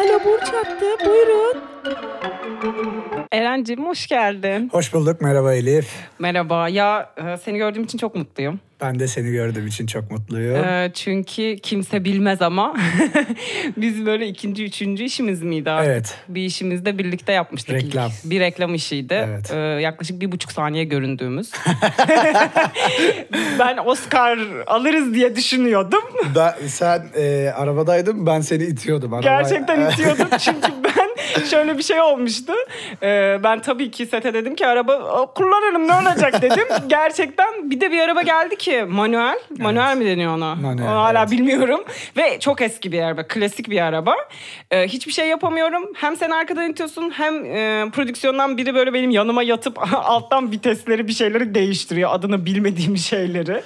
[0.00, 1.06] Alo Burç attı.
[1.06, 1.69] Buyurun.
[3.32, 4.68] Eren'cim hoş geldin.
[4.72, 5.20] Hoş bulduk.
[5.20, 5.88] Merhaba Elif.
[6.18, 6.68] Merhaba.
[6.68, 8.60] Ya e, seni gördüğüm için çok mutluyum.
[8.80, 10.64] Ben de seni gördüğüm için çok mutluyum.
[10.64, 12.76] E, çünkü kimse bilmez ama
[13.76, 15.90] biz böyle ikinci, üçüncü işimiz miydi artık?
[15.90, 16.18] Evet.
[16.28, 17.76] Bir işimizi de birlikte yapmıştık.
[17.76, 17.84] ilk.
[17.84, 18.10] Reklam.
[18.24, 19.24] Bir reklam işiydi.
[19.28, 19.52] Evet.
[19.52, 21.50] E, yaklaşık bir buçuk saniye göründüğümüz.
[23.58, 26.02] ben Oscar alırız diye düşünüyordum.
[26.36, 29.14] Ben, sen e, arabadaydın ben seni itiyordum.
[29.14, 29.42] Arabaya.
[29.42, 30.79] Gerçekten itiyordum çünkü
[31.50, 32.52] şöyle bir şey olmuştu.
[33.02, 36.64] Ee, ben tabii ki sete dedim ki araba "Aa, kullanırım ne olacak dedim.
[36.86, 39.38] Gerçekten bir de bir araba geldi ki manuel.
[39.58, 40.54] Manuel mi deniyor ona?
[40.54, 41.30] Manuel, Onu hala evet.
[41.30, 41.80] bilmiyorum.
[42.16, 43.22] Ve çok eski bir araba.
[43.28, 44.14] Klasik bir araba.
[44.70, 45.92] Ee, hiçbir şey yapamıyorum.
[45.94, 51.12] Hem sen arkadan itiyorsun hem e, prodüksiyondan biri böyle benim yanıma yatıp alttan vitesleri bir
[51.12, 52.10] şeyleri değiştiriyor.
[52.12, 53.62] Adını bilmediğim şeyleri.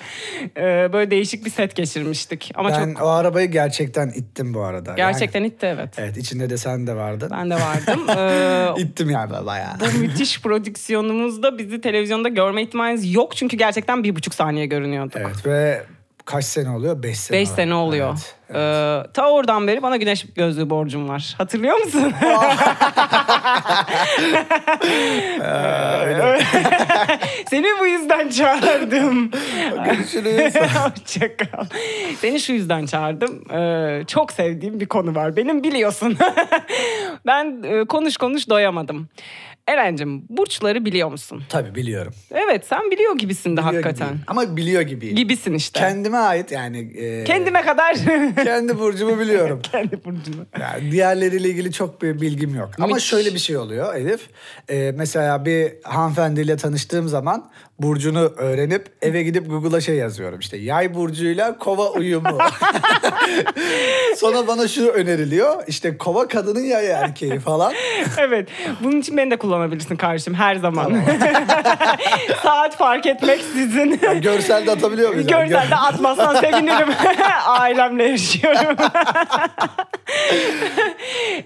[0.57, 2.51] Ee, böyle değişik bir set geçirmiştik.
[2.55, 4.91] Ama Ben çok o arabayı gerçekten ittim bu arada.
[4.91, 5.89] Yani- gerçekten itti evet.
[5.99, 7.31] evet içinde de sen de vardın.
[7.31, 7.64] Ben de vardım.
[8.17, 9.73] Ee, İttim yani bayağı.
[9.81, 13.37] bu müthiş prodüksiyonumuzda bizi televizyonda görme ihtimaliniz yok.
[13.37, 15.17] Çünkü gerçekten bir buçuk saniye görünüyorduk.
[15.17, 15.83] Evet ve
[16.25, 17.03] kaç sene oluyor?
[17.03, 17.39] Beş sene.
[17.39, 18.09] Beş sene oluyor.
[18.09, 19.07] Evet, evet.
[19.07, 21.35] Ee, ta oradan beri bana güneş gözlüğü borcum var.
[21.39, 22.13] Hatırlıyor musun?
[27.51, 29.31] Seni bu yüzden çağırdım.
[29.85, 30.55] Görüşürüz.
[30.55, 31.65] Hoşçakal.
[32.21, 33.53] Seni şu yüzden çağırdım.
[33.53, 35.37] Ee, çok sevdiğim bir konu var.
[35.37, 36.17] Benim biliyorsun.
[37.27, 39.09] Ben e, konuş konuş doyamadım.
[39.69, 41.43] Eren'cim burçları biliyor musun?
[41.49, 42.15] Tabii biliyorum.
[42.31, 44.07] Evet sen biliyor gibisin de Biliyor hakikaten.
[44.07, 44.25] gibiyim.
[44.27, 45.17] Ama biliyor gibiyim.
[45.17, 45.81] Gibisin işte.
[45.81, 46.79] Kendime ait yani.
[46.99, 47.97] e, Kendime kadar.
[48.45, 49.61] Kendi burcumu biliyorum.
[49.73, 50.47] Kendi burcunu.
[50.61, 52.71] Yani diğerleriyle ilgili çok bir bilgim yok.
[52.79, 53.05] Ama Müthiş.
[53.05, 54.21] şöyle bir şey oluyor Elif.
[54.71, 60.39] Ee, mesela bir hanımefendiyle tanıştığım zaman burcunu öğrenip eve gidip Google'a şey yazıyorum.
[60.39, 62.39] İşte yay burcuyla kova uyumu.
[64.17, 65.63] Sonra bana şu öneriliyor.
[65.67, 67.73] İşte kova kadının yay erkeği falan.
[68.19, 68.49] Evet.
[68.85, 70.93] Bunun için beni de kullanabilirsin kardeşim her zaman.
[72.43, 74.01] Saat fark etmeksizin.
[74.03, 75.27] Yani görsel de atabiliyor muyuz?
[75.27, 76.89] Görsel de atmazsan sevinirim.
[77.47, 78.77] Ailemle yaşıyorum.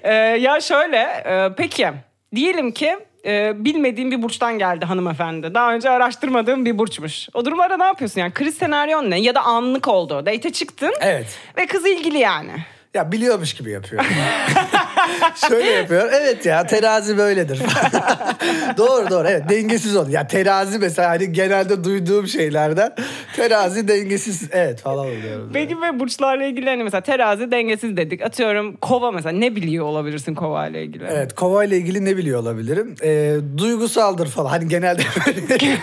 [0.02, 1.88] Ee, ya şöyle, e, peki
[2.34, 2.96] diyelim ki
[3.26, 5.54] e, bilmediğim bir burçtan geldi hanımefendi.
[5.54, 7.28] Daha önce araştırmadığım bir burçmuş.
[7.34, 8.32] O durumlarda ne yapıyorsun yani?
[8.32, 9.20] Kriz senaryon ne?
[9.20, 10.26] Ya da anlık oldu.
[10.26, 11.38] Date'e çıktın Evet.
[11.56, 12.52] ve kız ilgili yani.
[12.94, 14.04] Ya biliyormuş gibi yapıyor.
[15.49, 16.09] Şöyle yapıyor.
[16.12, 17.59] Evet ya terazi böyledir.
[18.76, 20.10] doğru doğru evet dengesiz oldu.
[20.10, 22.94] Ya terazi mesela hani genelde duyduğum şeylerden
[23.37, 25.49] terazi dengesiz evet falan oluyor.
[25.53, 28.22] Peki ve burçlarla ilgili hani mesela terazi dengesiz dedik.
[28.22, 31.05] Atıyorum kova mesela ne biliyor olabilirsin kova ile ilgili?
[31.10, 32.94] Evet kova ile ilgili ne biliyor olabilirim?
[33.03, 34.50] Ee, duygusaldır falan.
[34.50, 35.59] Hani genelde böyle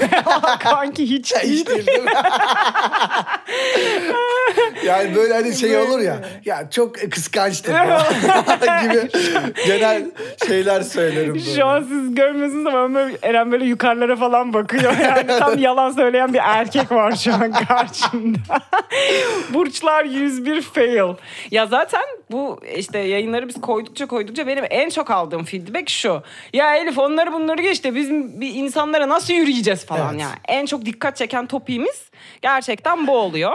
[0.59, 1.65] Kanki hiç hiç değil.
[1.65, 1.99] değil değil?
[4.85, 6.21] Yani böyle hani şey olur ya.
[6.45, 8.03] Ya çok kıskançtır falan
[8.83, 9.09] gibi
[9.67, 10.11] genel
[10.47, 11.33] şeyler söylerim.
[11.33, 11.55] Böyle.
[11.55, 14.95] Şu an siz görmüyorsunuz ama böyle, Eren böyle yukarılara falan bakıyor.
[15.05, 18.39] Yani tam yalan söyleyen bir erkek var şu an karşımda.
[19.53, 21.15] Burçlar 101 fail.
[21.51, 26.21] Ya zaten bu işte yayınları biz koydukça koydukça benim en çok aldığım feedback şu.
[26.53, 30.21] Ya Elif onları bunları geçti biz bir insanlara nasıl yürüyeceğiz falan Evet.
[30.21, 30.35] yani.
[30.47, 32.09] En çok dikkat çeken topiğimiz
[32.41, 33.53] gerçekten bu oluyor.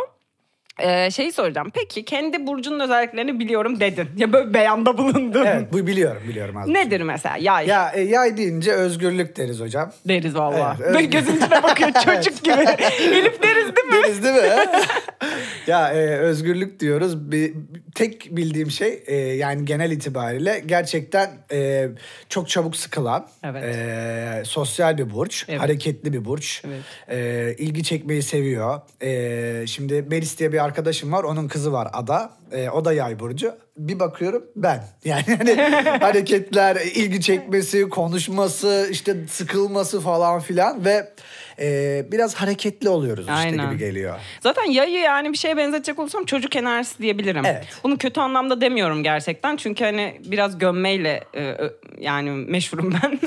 [0.83, 1.71] Ee, şeyi soracağım.
[1.75, 4.09] Peki kendi burcunun özelliklerini biliyorum dedin.
[4.17, 5.45] Ya böyle beyanda bulundun.
[5.45, 6.69] Evet bu biliyorum biliyorum az.
[6.69, 7.37] Nedir mesela?
[7.41, 7.67] Yay.
[7.67, 9.93] Ya e, yay deyince özgürlük deriz hocam.
[10.09, 10.77] Deriz valla.
[10.83, 12.65] Evet, Böyle gözümün içine bakıyor çocuk gibi.
[13.01, 13.93] Elif deriz değil mi?
[14.05, 14.41] Deriz değil mi?
[15.67, 17.31] ya e, özgürlük diyoruz.
[17.33, 17.53] Bir,
[17.95, 21.89] tek bildiğim şey e, yani genel itibariyle gerçekten e,
[22.29, 23.65] çok çabuk sıkılan, Evet.
[23.65, 25.61] e, sosyal bir burç, Evet.
[25.61, 26.81] hareketli bir burç, Evet.
[27.09, 28.81] e, ilgi çekmeyi seviyor.
[29.03, 32.31] E, şimdi Melis diye bir arkadaşım var, onun kızı var Ada.
[32.53, 33.55] E, o da yay burcu.
[33.77, 34.85] Bir bakıyorum ben.
[35.05, 35.55] Yani hani
[36.01, 41.13] hareketler, ilgi çekmesi, konuşması, işte sıkılması falan filan ve
[41.61, 43.67] e, biraz hareketli oluyoruz işte Aynen.
[43.71, 44.19] gibi geliyor.
[44.41, 47.45] Zaten yayı yani bir şeye benzetecek olursam çocuk enerjisi diyebilirim.
[47.47, 47.65] Evet.
[47.85, 49.57] Bunu kötü anlamda demiyorum gerçekten.
[49.57, 51.57] Çünkü hani biraz gömmeyle e,
[51.99, 53.21] yani meşhurum ben.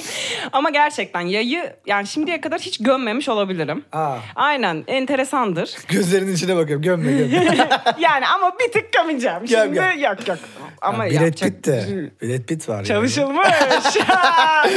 [0.52, 3.84] Ama gerçekten yayı yani şimdiye kadar hiç gömmemiş olabilirim.
[3.92, 4.16] Aa.
[4.36, 5.75] Aynen enteresandır.
[5.88, 6.84] Gözlerinin içine bakıyorum.
[6.84, 7.68] Gömme gömme.
[8.00, 9.40] yani ama bir tık gömeceğim.
[9.40, 10.00] Göm, Şimdi göm.
[10.00, 10.38] yok yok.
[10.81, 11.84] Ama Brad yapacak Pitt de.
[11.88, 12.75] şey- Brad Pitt var.
[12.75, 12.88] yani.
[12.88, 13.48] Çalışılmış.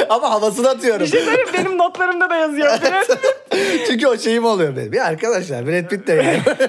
[0.08, 1.06] Ama havasını atıyorum.
[1.06, 2.78] bir şey söyleyeyim benim notlarımda da yazıyor.
[2.82, 3.06] Biraz
[3.86, 4.92] Çünkü o şeyim oluyor benim.
[4.92, 6.40] Ya arkadaşlar Brad Pitt de yani.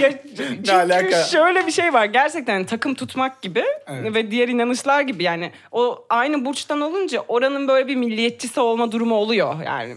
[0.00, 1.22] Ya, çünkü alaka?
[1.22, 4.14] şöyle bir şey var gerçekten takım tutmak gibi Evet.
[4.14, 9.14] ve diğer inanışlar gibi yani o aynı burçtan olunca oranın böyle bir milliyetçisi olma durumu
[9.14, 9.94] oluyor yani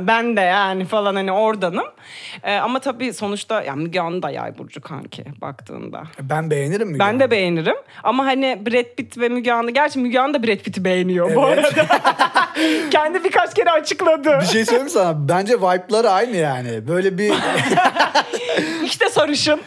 [0.00, 1.84] ben de yani falan hani oradanım
[2.42, 6.02] Ee, ama tabii sonuçta yani Müge Anlı da yay burcu kanki baktığında.
[6.20, 7.76] Ben beğenirim Müge Ben de beğenirim.
[8.02, 9.70] Ama hani Brad Pitt ve Müge Anlı.
[9.70, 11.58] Gerçi Müge Anlı da Brad Pitt'i beğeniyor bu Evet.
[11.64, 11.86] arada.
[12.90, 14.38] Kendi birkaç kere açıkladı.
[14.40, 16.88] Bir şey söyleyeyim mi Bence vibe'ları aynı yani.
[16.88, 17.32] Böyle bir
[18.84, 19.60] İşte sarışın.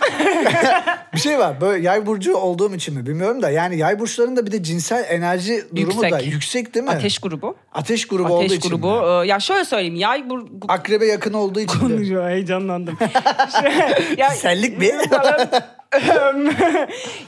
[1.14, 1.62] bir şey var.
[1.62, 5.64] Böyle yay burcu olduğum için mi bilmiyorum da yani yay burçlarında bir de cinsel enerji
[5.76, 6.34] durumu da Yüksek.
[6.34, 6.92] yüksek değil mi?
[6.92, 7.56] Ateş grubu.
[7.74, 8.88] Ateş grubu olduğu Ateş için grubu.
[9.02, 9.24] mi?
[9.24, 9.96] Ee, Ya şöyle söyleyeyim.
[9.96, 12.30] Yay bur- Akrebe yakın olduğu için konuşuyor.
[12.30, 12.98] Heyecanlandım.
[14.18, 14.92] Ya, Senlik mi?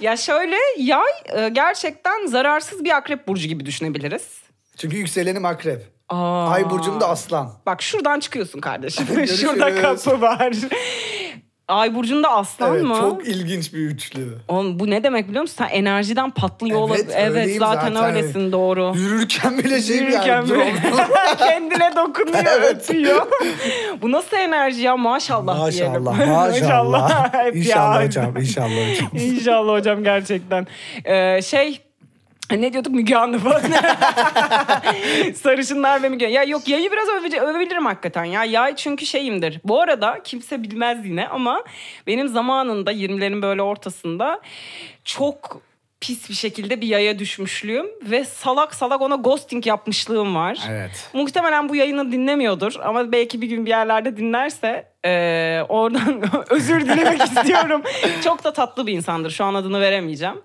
[0.02, 4.28] ya şöyle yay e, gerçekten zararsız bir akrep burcu gibi düşünebiliriz.
[4.78, 5.97] Çünkü yükselenim akrep.
[6.10, 6.48] Aa.
[6.52, 7.54] Ay burcum da aslan.
[7.66, 9.28] Bak şuradan çıkıyorsun kardeşim.
[9.28, 10.54] Şurada kapı var.
[11.68, 12.98] Ay burcunda aslan evet, mı?
[13.00, 14.38] çok ilginç bir üçlü.
[14.48, 15.56] Oğlum, bu ne demek biliyor musun?
[15.58, 17.16] Sen enerjiden patlıyor Evet, olabilir.
[17.18, 18.16] Evet zaten, zaten.
[18.16, 18.94] öylesin doğru.
[18.96, 20.50] Yürürken bile şey Yürürken yani.
[20.50, 20.74] bile
[21.38, 22.90] kendine dokunuyor, Evet.
[22.90, 23.28] öpüyor.
[24.02, 26.04] bu nasıl enerji ya maşallah, diyelim.
[26.04, 27.56] Maşallah, maşallah.
[27.56, 29.10] İnşallah hocam, inşallah hocam.
[29.14, 30.68] İnşallah hocam gerçekten.
[31.06, 31.82] Ee, şey
[32.52, 33.62] ne diyorduk Müge Anlı falan.
[35.34, 38.44] Sarışınlar ve Müge Ya yok yayı biraz övece, övebilirim hakikaten ya.
[38.44, 39.60] Yay çünkü şeyimdir.
[39.64, 41.64] Bu arada kimse bilmez yine ama
[42.08, 44.42] benim zamanında 20'lerin böyle ortasında
[45.04, 45.62] çok
[46.02, 50.60] pis bir şekilde bir yaya düşmüşlüğüm ve salak salak ona ghosting yapmışlığım var.
[50.70, 51.10] Evet.
[51.14, 57.22] Muhtemelen bu yayını dinlemiyordur ama belki bir gün bir yerlerde dinlerse eee, oradan özür dilemek
[57.28, 57.82] istiyorum.
[58.24, 59.30] Çok da tatlı bir insandır.
[59.30, 60.42] Şu an adını veremeyeceğim.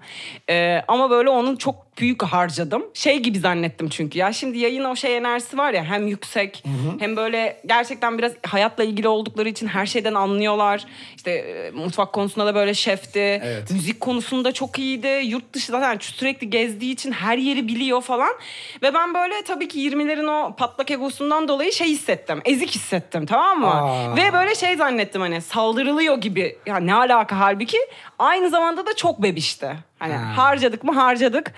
[0.48, 2.84] Eee, ama böyle onun çok büyük harcadım.
[2.94, 4.18] Şey gibi zannettim çünkü.
[4.18, 6.64] Ya şimdi yayın o şey enerjisi var ya hem yüksek
[6.98, 10.84] hem böyle gerçekten biraz hayatla ilgili oldukları için her şeyden anlıyorlar.
[11.16, 13.18] İşte e, mutfak konusunda da böyle şefti.
[13.44, 13.70] Evet.
[13.70, 15.20] Müzik konusunda çok iyiydi.
[15.24, 18.32] Yurt dışı zaten sürekli gezdiği için her yeri biliyor falan.
[18.82, 22.40] Ve ben böyle tabii ki 20'lerin o patlak egosundan dolayı şey hissettim.
[22.44, 23.66] Ezik hissettim tamam mı?
[23.74, 24.16] Aa.
[24.16, 26.58] Ve böyle şey zannettim hani saldırılıyor gibi.
[26.66, 27.78] Ya ne alaka halbuki
[28.18, 29.76] aynı zamanda da çok bebişti.
[29.98, 30.36] Hani Ha.
[30.36, 31.52] harcadık mı harcadık.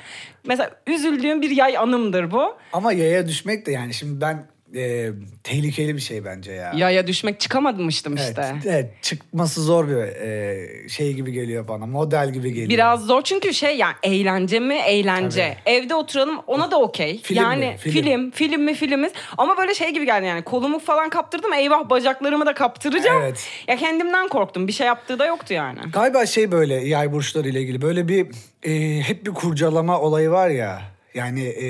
[0.46, 2.56] Mesela üzüldüğüm bir yay anımdır bu.
[2.72, 5.10] Ama yaya düşmek de yani şimdi ben e,
[5.42, 6.72] tehlikeli bir şey bence ya.
[6.76, 8.54] Yaya düşmek çıkamamıştım Evet, işte.
[8.66, 11.86] evet, çıkması zor bir e, şey gibi geliyor bana.
[11.86, 12.68] Model gibi geliyor.
[12.68, 15.56] Biraz zor çünkü şey yani eğlence mi eğlence.
[15.66, 17.22] Evde oturalım ona da okey.
[17.30, 17.76] Yani mi?
[17.78, 17.92] Film.
[17.92, 18.30] film.
[18.30, 19.12] film mi filmiz.
[19.38, 23.22] Ama böyle şey gibi geldi yani kolumu falan kaptırdım eyvah bacaklarımı da kaptıracağım.
[23.22, 23.48] Evet.
[23.68, 25.78] Ya kendimden korktum bir şey yaptığı da yoktu yani.
[25.92, 28.26] Galiba şey böyle yay burçları ile ilgili böyle bir
[28.62, 30.82] e, hep bir kurcalama olayı var ya.
[31.14, 31.66] Yani e,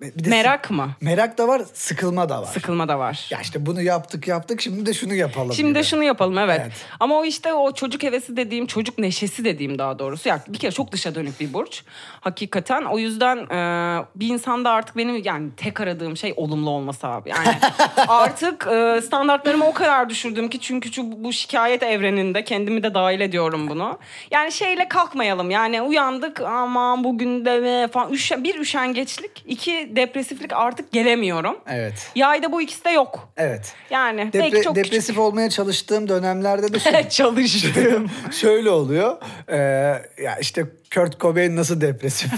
[0.00, 0.90] bir de Merak mı?
[1.00, 2.46] merak da var, sıkılma da var.
[2.46, 3.26] Sıkılma da var.
[3.30, 5.52] Ya işte bunu yaptık yaptık şimdi de şunu yapalım.
[5.52, 5.86] Şimdi de gibi.
[5.88, 6.60] şunu yapalım evet.
[6.62, 6.72] Evet.
[7.00, 10.28] Ama o işte o çocuk hevesi dediğim, çocuk neşesi dediğim daha doğrusu.
[10.28, 11.82] Ya bir kere çok dışa dönük bir burç.
[12.20, 17.30] Hakikaten o yüzden e, bir insanda artık benim yani tek aradığım şey olumlu olması abi.
[17.30, 17.56] Yani
[18.08, 23.20] artık e, standartlarımı o kadar düşürdüm ki çünkü şu, bu şikayet evreninde kendimi de dahil
[23.20, 23.98] ediyorum bunu.
[24.30, 25.50] Yani şeyle kalkmayalım.
[25.50, 28.12] Yani uyandık aman bugün de mi falan.
[28.12, 31.56] Üşen, bir üşengeçlik, iki depresiflik artık gelemiyorum.
[31.70, 32.10] Evet.
[32.14, 33.28] Yayda bu ikisi de yok.
[33.36, 33.72] Evet.
[33.90, 38.10] Yani Depre- belki çok depresif olmaya çalıştığım dönemlerde de şu- çalıştım.
[38.32, 39.16] şöyle oluyor.
[39.48, 39.56] Ee,
[40.22, 42.32] ya işte Kurt Cobain nasıl depresif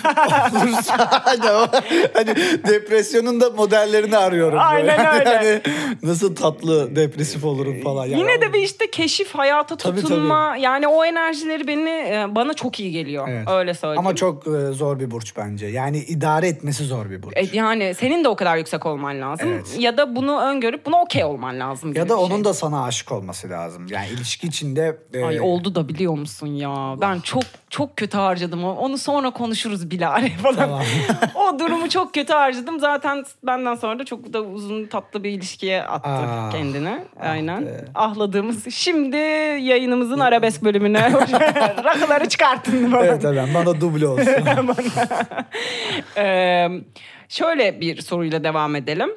[0.55, 1.67] olursa hani, o,
[2.14, 2.37] hani
[2.69, 4.58] depresyonun da modellerini arıyorum.
[4.73, 4.93] böyle.
[4.93, 5.31] Aynen öyle.
[5.41, 5.61] Hani
[6.02, 8.06] nasıl tatlı depresif olurum falan.
[8.06, 10.56] Yani Yine de bir işte keşif, hayata Tabii, tutunma.
[10.56, 13.29] Yani o enerjileri beni e, bana çok iyi geliyor.
[13.29, 13.49] Evet.
[13.49, 13.99] Öyle söyleyeyim.
[13.99, 15.66] Ama çok e, zor bir burç bence.
[15.66, 17.37] Yani idare etmesi zor bir burç.
[17.37, 19.49] E, yani senin de o kadar yüksek olman lazım.
[19.49, 19.76] Evet.
[19.78, 21.92] Ya da bunu öngörüp buna okey olman lazım.
[21.95, 22.45] ya da onun şey.
[22.45, 23.87] da sana aşık olması lazım.
[23.90, 26.97] Yani ilişki içinde e, Ay oldu da biliyor musun ya?
[27.00, 28.65] Ben çok çok kötü harcadım.
[28.65, 30.57] Onu sonra konuşuruz Bilal falan.
[30.57, 30.83] Tamam.
[31.35, 32.81] o durumu çok kötü harcadım.
[32.81, 36.99] Zaten benden sonra da çok da uzun tatlı bir ilişkiye attı Ah, kendini.
[37.21, 37.67] Aynen.
[37.67, 37.85] be.
[37.95, 38.71] Ahladığımız.
[38.75, 39.17] Şimdi
[39.67, 41.12] yayınımızın arabesk bölümüne
[41.85, 43.05] rakıları çıkartın bana.
[43.05, 44.27] Evet evet bana duble olsun.
[46.17, 46.69] Ee,
[47.29, 49.11] şöyle bir soruyla devam edelim.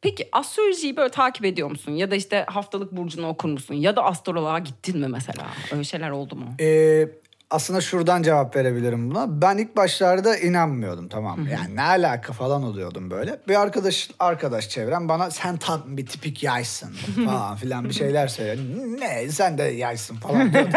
[0.00, 1.92] Peki astrolojiyi böyle takip ediyor musun?
[1.92, 3.74] Ya da işte haftalık burcunu okur musun?
[3.74, 5.44] Ya da astroloğa gittin mi mesela?
[5.72, 6.44] Öyle şeyler oldu mu?
[6.60, 7.08] Ee,
[7.50, 9.42] aslında şuradan cevap verebilirim buna.
[9.42, 11.50] Ben ilk başlarda inanmıyordum tamam mı?
[11.50, 13.40] Yani ne alaka falan oluyordum böyle.
[13.48, 16.90] Bir arkadaş arkadaş çevrem bana sen tam bir tipik yaysın
[17.26, 18.58] falan filan bir şeyler söylüyor.
[19.00, 20.68] Ne sen de yaysın falan diyordu.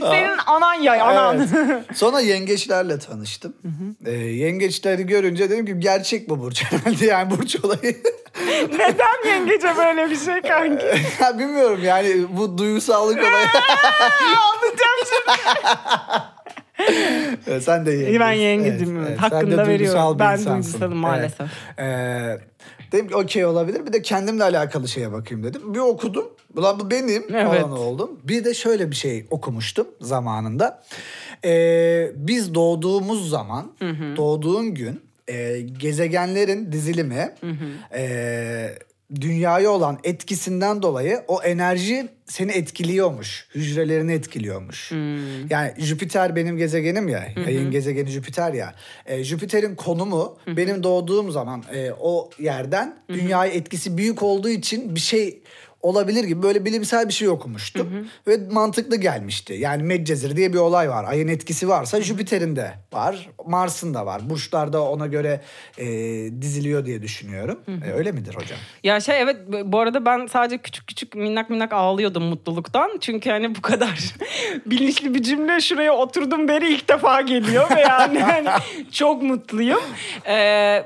[0.00, 1.48] Senin anan yay anan.
[1.56, 1.84] Evet.
[1.94, 3.54] Sonra yengeçlerle tanıştım.
[4.06, 7.96] Ee, yengeçleri görünce dedim ki gerçek bu burç herhalde yani burç olayı.
[8.72, 10.86] Neden yengece böyle bir şey kanki?
[11.20, 13.46] Ya Bilmiyorum yani bu duygusallık olayı.
[17.46, 18.20] Evet, sen de yengeçsin.
[18.20, 19.18] Ben yengecim, evet.
[19.18, 20.18] Hakkını sen de da veriyorum.
[20.18, 20.72] Ben insansın.
[20.72, 21.40] duygusalım maalesef.
[21.40, 21.50] Evet.
[21.78, 22.38] Ee,
[22.92, 23.86] dedim ki okey olabilir.
[23.86, 25.74] Bir de kendimle alakalı şeye bakayım dedim.
[25.74, 26.24] Bir okudum.
[26.56, 27.46] Ulan bu benim Evet.
[27.46, 28.20] falan oldum.
[28.24, 30.82] Bir de şöyle bir şey okumuştum zamanında.
[31.44, 33.72] Ee, biz doğduğumuz zaman,
[34.16, 37.34] doğduğun gün e, gezegenlerin dizilimi
[37.94, 38.74] e,
[39.20, 43.46] dünyaya olan etkisinden dolayı o enerji seni etkiliyormuş.
[43.54, 44.92] Hücrelerini etkiliyormuş.
[45.50, 47.28] Yani Jüpiter benim gezegenim ya.
[47.36, 48.74] Yayın gezegeni Jüpiter ya.
[49.06, 55.00] E, Jüpiter'in konumu benim doğduğum zaman e, o yerden dünyaya etkisi büyük olduğu için bir
[55.00, 55.42] şey
[55.82, 58.08] olabilir gibi böyle bilimsel bir şey okumuştum.
[58.26, 59.52] Ve mantıklı gelmişti.
[59.52, 61.04] Yani Medcezir diye bir olay var.
[61.08, 63.28] Ayın etkisi varsa Jüpiter'in de var.
[63.46, 64.30] Mars'ın da var.
[64.30, 65.40] Burçlarda ona göre
[65.78, 65.86] e,
[66.42, 67.60] diziliyor diye düşünüyorum.
[67.86, 68.58] E, öyle midir hocam?
[68.84, 72.90] Ya şey evet bu arada ben sadece küçük küçük minnak minnak ağlıyordum mutluluktan.
[73.00, 74.14] Çünkü hani bu kadar
[74.66, 78.48] bilinçli bir cümle şuraya oturdum beri ilk defa geliyor ve yani hani
[78.92, 79.80] çok mutluyum.
[80.24, 80.34] Ee,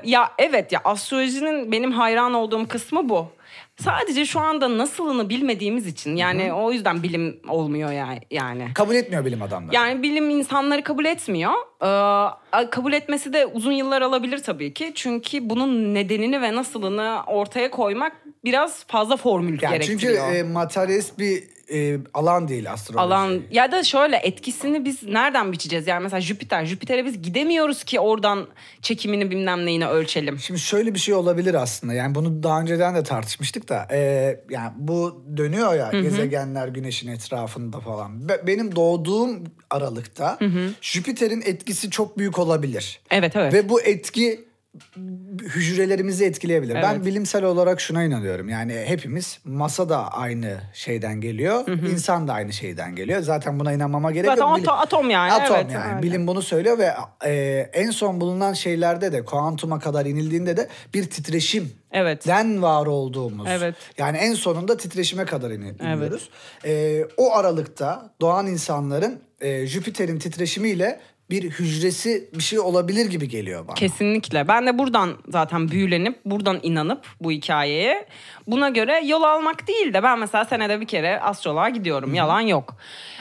[0.03, 3.35] ya evet ya astrolojinin benim hayran olduğum kısmı bu.
[3.83, 8.19] Sadece şu anda nasılını bilmediğimiz için yani o yüzden bilim olmuyor yani.
[8.31, 8.67] yani.
[8.73, 9.75] Kabul etmiyor bilim adamları.
[9.75, 11.51] Yani bilim insanları kabul etmiyor.
[11.81, 14.91] Ee, kabul etmesi de uzun yıllar alabilir tabii ki.
[14.95, 18.13] Çünkü bunun nedenini ve nasılını ortaya koymak
[18.43, 20.35] biraz fazla formül Yani çünkü gerektiriyor.
[20.35, 21.43] e, materyalist bir
[21.73, 23.01] e, alan değil astroloji.
[23.03, 25.87] Alan ya da şöyle etkisini biz nereden biçeceğiz?
[25.87, 26.65] Yani mesela Jüpiter.
[26.65, 28.47] Jüpiter'e biz gidemiyoruz ki oradan
[28.81, 30.39] çekimini bilmem neyini ölçelim.
[30.39, 31.93] Şimdi şöyle bir şey olabilir aslında.
[31.93, 33.87] Yani bunu daha önceden de tartışmıştık da.
[33.91, 33.99] e,
[34.49, 38.29] yani bu dönüyor ya gezegenler güneşin etrafında falan.
[38.29, 40.39] Be- benim doğduğum aralıkta
[40.81, 42.99] Jüpiter'in etkisi çok büyük olabilir.
[43.11, 43.53] Evet evet.
[43.53, 44.45] Ve bu etki
[45.41, 46.75] hücrelerimizi etkileyebilir.
[46.75, 47.05] Ben Evet.
[47.05, 48.49] bilimsel olarak şuna inanıyorum.
[48.49, 51.67] Yani hepimiz masa da aynı şeyden geliyor.
[51.67, 53.21] insan da aynı şeyden geliyor.
[53.21, 54.57] Zaten buna inanmama gerek Zaten yok.
[54.59, 55.91] ato- atom yani, Atom evet, yani.
[55.93, 56.01] öyle.
[56.03, 56.93] Bilim bunu söylüyor ve
[57.25, 57.33] e,
[57.73, 62.27] en son bulunan şeylerde de kuantuma kadar inildiğinde de bir titreşim Evet.
[62.27, 63.47] den var olduğumuz.
[63.49, 63.75] Evet.
[63.97, 66.29] Yani en sonunda titreşime kadar in- iniyoruz.
[66.65, 73.67] E, o aralıkta doğan insanların e, Jüpiter'in titreşimiyle bir hücresi bir şey olabilir gibi geliyor
[73.67, 73.75] bana.
[73.75, 74.47] Kesinlikle.
[74.47, 78.05] Ben de buradan zaten büyülenip, buradan inanıp bu hikayeye
[78.47, 82.13] buna göre yol almak değil de ben mesela senede bir kere astroloğa gidiyorum.
[82.13, 82.75] Yalan yok.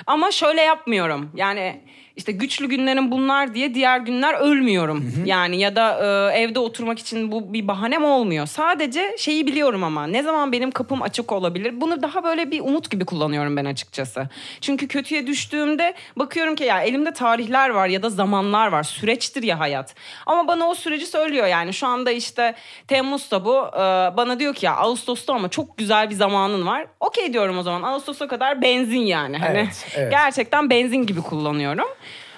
[0.07, 1.31] Ama şöyle yapmıyorum.
[1.35, 1.81] Yani
[2.17, 5.13] işte güçlü günlerim bunlar diye diğer günler ölmüyorum.
[5.25, 5.99] Yani ya da
[6.33, 8.47] e, evde oturmak için bu bir bahanem olmuyor.
[8.47, 11.81] Sadece şeyi biliyorum ama ne zaman benim kapım açık olabilir?
[11.81, 14.29] Bunu daha böyle bir umut gibi kullanıyorum ben açıkçası.
[14.61, 18.83] Çünkü kötüye düştüğümde bakıyorum ki ya elimde tarihler var ya da zamanlar var.
[18.83, 19.95] Süreçtir ya hayat.
[20.27, 21.73] Ama bana o süreci söylüyor yani.
[21.75, 22.55] Şu anda işte
[22.89, 23.57] Temmuz'da bu.
[23.75, 23.79] e,
[24.17, 26.87] bana diyor ki ya Ağustos'ta ama çok güzel bir zamanın var.
[27.01, 27.83] Okey diyorum o zaman.
[27.83, 29.39] Ağustos'a kadar benzin yani.
[29.39, 30.11] Hani Evet, evet.
[30.11, 31.89] gerçekten benzin gibi kullanıyorum.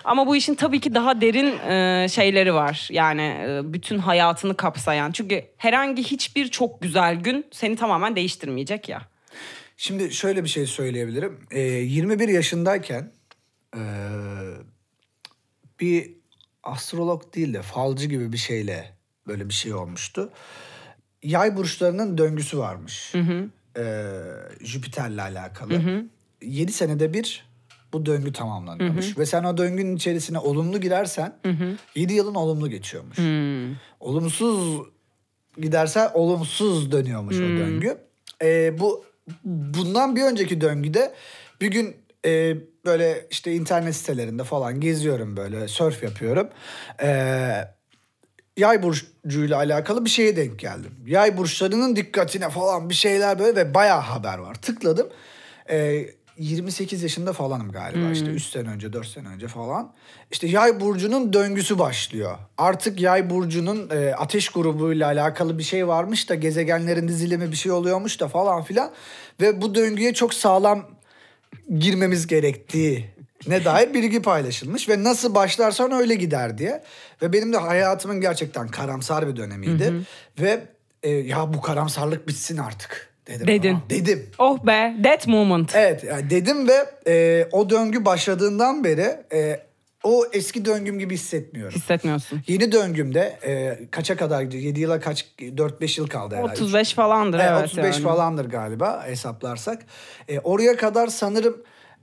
[0.07, 2.89] Ama bu işin tabii ki daha derin e, şeyleri var.
[2.91, 5.13] Yani e, bütün hayatını kapsayan.
[5.13, 9.03] Çünkü herhangi hiçbir çok güzel gün seni tamamen değiştirmeyecek ya.
[9.77, 11.39] Şimdi şöyle bir şey söyleyebilirim.
[11.51, 13.13] Ee, 21 yaşındayken
[13.77, 13.81] ee,
[15.81, 16.11] bir
[16.63, 18.93] astrolog değil de falcı gibi bir şeyle
[19.27, 20.33] böyle bir şey olmuştu.
[21.23, 23.15] Yay burçlarının döngüsü varmış.
[23.79, 24.05] Ee,
[24.61, 26.05] Jüpiter'le alakalı.
[26.43, 27.47] 7 senede bir
[27.93, 29.19] bu döngü tamamlanıyormuş.
[29.19, 31.39] Ve sen o döngünün içerisine olumlu girersen
[31.95, 33.19] 7 yılın olumlu geçiyormuş.
[34.01, 34.83] Olumsuz
[35.61, 37.99] gidersen olumsuz dönüyormuş o döngü.
[38.43, 39.05] Ee, bu
[39.45, 41.15] bundan bir önceki döngüde
[41.61, 46.49] bir gün e, böyle işte internet sitelerinde falan geziyorum böyle surf yapıyorum.
[47.03, 47.65] Ee,
[48.57, 50.93] yay burcuyla alakalı bir şeye denk geldim.
[51.07, 54.55] Yay burçlarının dikkatine falan bir şeyler böyle ve bayağı haber var.
[54.55, 55.09] Tıkladım.
[55.71, 56.07] Ee,
[56.39, 59.93] 28 yaşında falanım galiba işte 3 sene önce 4 sene önce falan.
[60.31, 62.39] İşte yay burcunun döngüsü başlıyor.
[62.59, 67.73] Artık yay burcunun e, ateş grubuyla alakalı bir şey varmış da gezegenlerin dizilimi bir şey
[67.73, 68.91] oluyormuş da falan filan.
[69.41, 70.87] Ve bu döngüye çok sağlam
[71.79, 73.11] girmemiz gerektiği
[73.47, 76.83] ne dair bilgi paylaşılmış ve nasıl başlarsan öyle gider diye.
[77.23, 79.93] Ve benim de hayatımın gerçekten karamsar bir dönemiydi.
[80.41, 80.67] Ve
[81.03, 83.47] e, ya bu karamsarlık bitsin artık dedim.
[83.47, 83.71] Dedin.
[83.71, 83.83] ama.
[83.91, 84.31] Dedim.
[84.39, 85.73] Oh be that moment.
[85.75, 89.61] Evet yani dedim ve e, o döngü başladığından beri e,
[90.05, 91.75] o eski döngüm gibi hissetmiyorum.
[91.75, 92.43] Hissetmiyorsun.
[92.47, 94.63] Yeni döngümde e, kaça kadar gidiyor?
[94.63, 96.53] 7 yıla kaç 4-5 yıl kaldı herhalde.
[96.53, 97.65] 35 falandır Evet, evet.
[97.65, 98.05] 35 yani.
[98.05, 99.83] falandır galiba hesaplarsak.
[100.29, 101.57] E, oraya kadar sanırım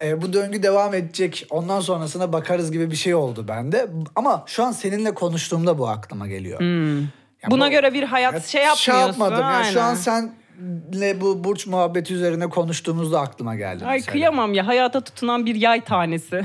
[0.03, 1.47] e, bu döngü devam edecek.
[1.49, 3.87] Ondan sonrasına bakarız gibi bir şey oldu bende.
[4.15, 6.59] Ama şu an seninle konuştuğumda bu aklıma geliyor.
[6.59, 7.07] Hmm.
[7.49, 8.93] Buna bu- göre bir hayat şey yapmıyorsun.
[8.93, 9.39] yapmadım.
[9.41, 9.97] Yani şu an aynen.
[10.63, 13.85] Senle bu burç muhabbeti üzerine konuştuğumuzda aklıma geldi.
[13.85, 14.11] Ay mesela.
[14.11, 16.35] kıyamam ya hayata tutunan bir yay tanesi.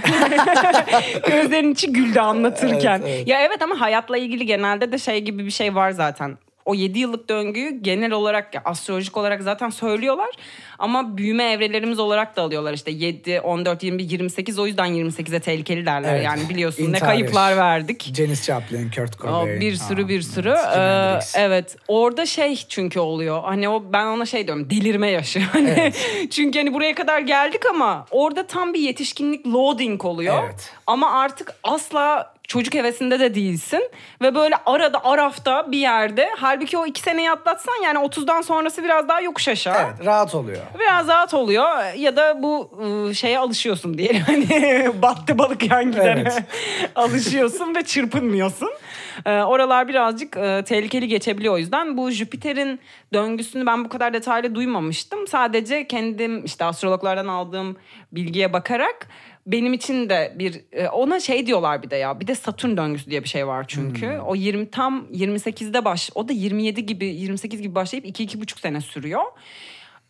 [1.28, 3.00] Gözlerin içi güldü anlatırken.
[3.00, 3.28] Evet, evet.
[3.28, 6.38] Ya evet ama hayatla ilgili genelde de şey gibi bir şey var zaten.
[6.68, 10.28] O 7 yıllık döngüyü genel olarak ya, astrolojik olarak zaten söylüyorlar.
[10.78, 15.86] Ama büyüme evrelerimiz olarak da alıyorlar işte 7, 14, 21, 28 o yüzden 28'e tehlikeli
[15.86, 16.14] derler.
[16.14, 16.24] Evet.
[16.24, 17.60] Yani biliyorsun ne İntihar kayıplar yaşı.
[17.60, 18.14] verdik.
[18.16, 19.60] Janis Joplin, Kurt O Cobain.
[19.60, 20.48] bir sürü Aa, bir sürü.
[20.74, 21.76] evet, Ee, evet.
[21.88, 23.42] Orada şey çünkü oluyor.
[23.44, 25.40] Hani o ben ona şey diyorum delirme yaşı.
[25.52, 25.92] Hani
[26.30, 30.42] çünkü hani buraya kadar geldik ama orada tam bir yetişkinlik loading oluyor.
[30.44, 30.72] Evet.
[30.86, 33.90] Ama artık asla çocuk hevesinde de değilsin
[34.22, 39.08] ve böyle arada arafta bir yerde halbuki o iki seneyi atlatsan yani 30'dan sonrası biraz
[39.08, 39.76] daha yokuş aşağı.
[39.76, 40.62] Evet rahat oluyor.
[40.78, 44.22] Biraz rahat oluyor ya da bu ıı, şeye alışıyorsun diyelim.
[44.26, 46.42] Hani battı balık yan gidene Evet.
[46.94, 48.70] alışıyorsun ve çırpınmıyorsun.
[49.26, 51.96] Ee, oralar birazcık e, tehlikeli geçebiliyor o yüzden.
[51.96, 52.80] Bu Jüpiter'in
[53.12, 55.26] döngüsünü ben bu kadar detaylı duymamıştım.
[55.26, 57.76] Sadece kendim işte astrologlardan aldığım
[58.12, 59.08] bilgiye bakarak
[59.52, 63.10] benim için de bir e, ona şey diyorlar bir de ya bir de Satürn döngüsü
[63.10, 64.06] diye bir şey var çünkü.
[64.26, 68.60] O 20 tam 28'de baş o da 27 gibi 28 gibi başlayıp 2 iki buçuk
[68.60, 69.22] sene sürüyor.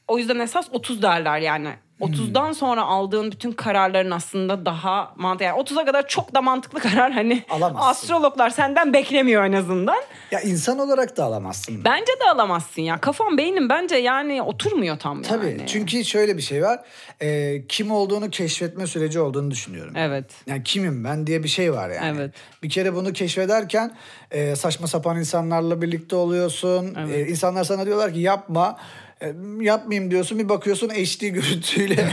[0.08, 1.68] O yüzden esas 30 derler yani.
[2.00, 5.44] 30'dan sonra aldığın bütün kararların aslında daha mantıklı.
[5.44, 7.90] Yani 30'a kadar çok da mantıklı karar hani Alamazsın.
[7.90, 9.98] astrologlar senden beklemiyor en azından.
[10.30, 11.84] Ya insan olarak da alamazsın.
[11.84, 13.00] Bence de alamazsın ya.
[13.00, 15.66] Kafam beynim bence yani oturmuyor tam Tabii yani.
[15.66, 16.80] çünkü şöyle bir şey var.
[17.22, 19.94] Ee, kim olduğunu keşfetme süreci olduğunu düşünüyorum.
[19.96, 20.24] Evet.
[20.46, 22.16] Yani kimim ben diye bir şey var yani.
[22.18, 22.34] Evet.
[22.62, 23.94] Bir kere bunu keşfederken
[24.30, 26.94] e, saçma sapan insanlarla birlikte oluyorsun.
[27.12, 28.78] E, insanlar sana diyorlar ki yapma.
[29.22, 32.08] E, yapmayayım diyorsun bir bakıyorsun HD görüntüyle.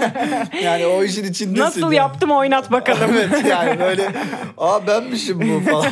[0.62, 1.64] yani o işin içindesin.
[1.64, 1.96] Nasıl yani.
[1.96, 3.10] yaptım oynat bakalım.
[3.14, 4.12] evet yani böyle
[4.58, 5.86] aa benmişim bu falan.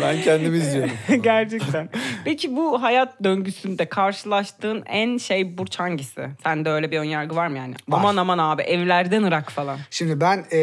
[0.00, 0.92] ben kendimi izliyorum.
[1.22, 1.88] Gerçekten.
[2.24, 6.28] Peki bu hayat döngüsünde karşılaştığın en şey burç hangisi?
[6.42, 7.74] Sende öyle bir önyargı var mı yani?
[7.88, 7.98] Var.
[7.98, 9.78] Aman aman abi evlerden ırak falan.
[9.90, 10.60] Şimdi ben e,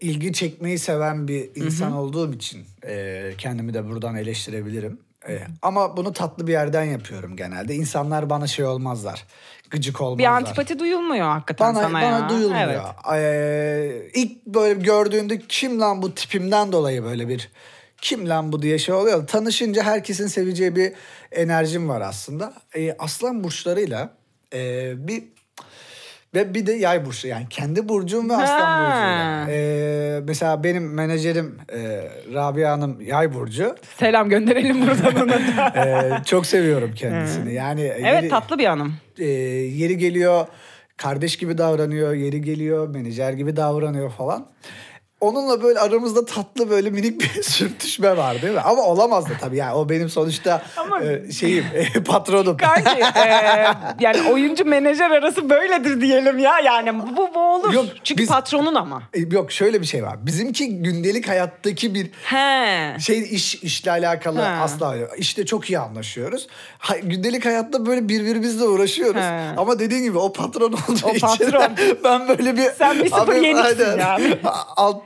[0.00, 4.98] ilgi çekmeyi seven bir insan olduğum için e, kendimi de buradan eleştirebilirim.
[5.28, 7.74] E, ama bunu tatlı bir yerden yapıyorum genelde.
[7.74, 9.26] İnsanlar bana şey olmazlar.
[9.70, 10.18] Gıcık olmazlar.
[10.18, 12.28] Bir antipati duyulmuyor hakikaten bana, sana bana ya.
[12.28, 12.84] duyulmuyor.
[13.10, 13.14] Evet.
[13.14, 17.50] Ee, ilk böyle gördüğünde kim lan bu tipimden dolayı böyle bir
[18.00, 19.26] kim lan bu diye şey oluyor.
[19.26, 20.92] Tanışınca herkesin seveceği bir
[21.32, 22.52] enerjim var aslında.
[22.76, 24.14] Ee, aslan burçlarıyla
[24.52, 25.24] e, bir
[26.34, 29.46] ve bir de yay burcu yani kendi burcum ve aslan burcuyla.
[29.50, 31.78] Ee, mesela benim menajerim e,
[32.34, 33.76] Rabia Hanım yay burcu.
[33.96, 35.72] Selam gönderelim buradan ona da.
[35.76, 37.54] Ee, çok seviyorum kendisini.
[37.54, 38.94] Yani Evet yeri- tatlı bir hanım.
[39.18, 40.46] e, yeri geliyor
[40.96, 44.46] kardeş gibi davranıyor, yeri geliyor menajer gibi davranıyor falan.
[45.20, 48.60] Onunla böyle aramızda tatlı böyle minik bir sürtüşme var değil mi?
[48.60, 52.56] Ama olamaz da tabii yani o benim sonuçta Ama- e, şeyim e, patronum.
[52.56, 53.24] Kanki e,
[54.00, 56.58] yani oyuncu menajer arası böyledir diyelim ya.
[56.64, 57.72] Yani bu, bu olur.
[57.72, 59.02] Yok, Çünkü biz- patronun ama.
[59.14, 60.26] E, Yok şöyle bir şey var.
[60.26, 63.00] Bizimki gündelik hayattaki bir He.
[63.00, 64.60] şey iş işle alakalı Ha.
[64.62, 64.96] asla.
[65.18, 66.46] İşte çok iyi anlaşıyoruz.
[66.78, 69.22] Ha, gündelik hayatta böyle birbirimizle uğraşıyoruz.
[69.22, 69.54] Ha.
[69.56, 71.72] Ama dediğin gibi o patron olduğu O için patron.
[72.04, 73.98] ben böyle bir Sen bir sıfır Abi, yeniksin aynen.
[73.98, 74.38] yani.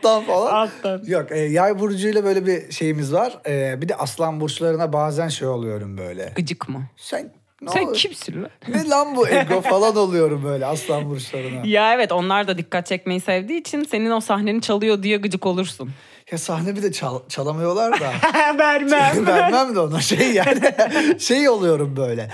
[0.04, 0.52] Alttan falan.
[0.54, 1.02] Alttan.
[1.06, 3.38] Yok e, yay burcuyla böyle bir şeyimiz var.
[3.46, 6.32] E, bir de aslan burçlarına bazen şey oluyorum böyle.
[6.36, 6.82] Gıcık mı?
[6.96, 7.94] Sen ne Sen olur?
[7.96, 8.50] kimsin lan?
[8.68, 11.62] Ne lan bu ego falan oluyorum böyle aslan burçlarına.
[11.64, 15.90] Ya evet onlar da dikkat çekmeyi sevdiği için senin o sahneni çalıyor diye gıcık olursun.
[16.32, 18.12] Ya sahne bir de çal- çalamıyorlar da.
[18.58, 19.26] Vermem.
[19.26, 20.60] Vermem de ona şey yani
[21.18, 22.30] şey oluyorum böyle.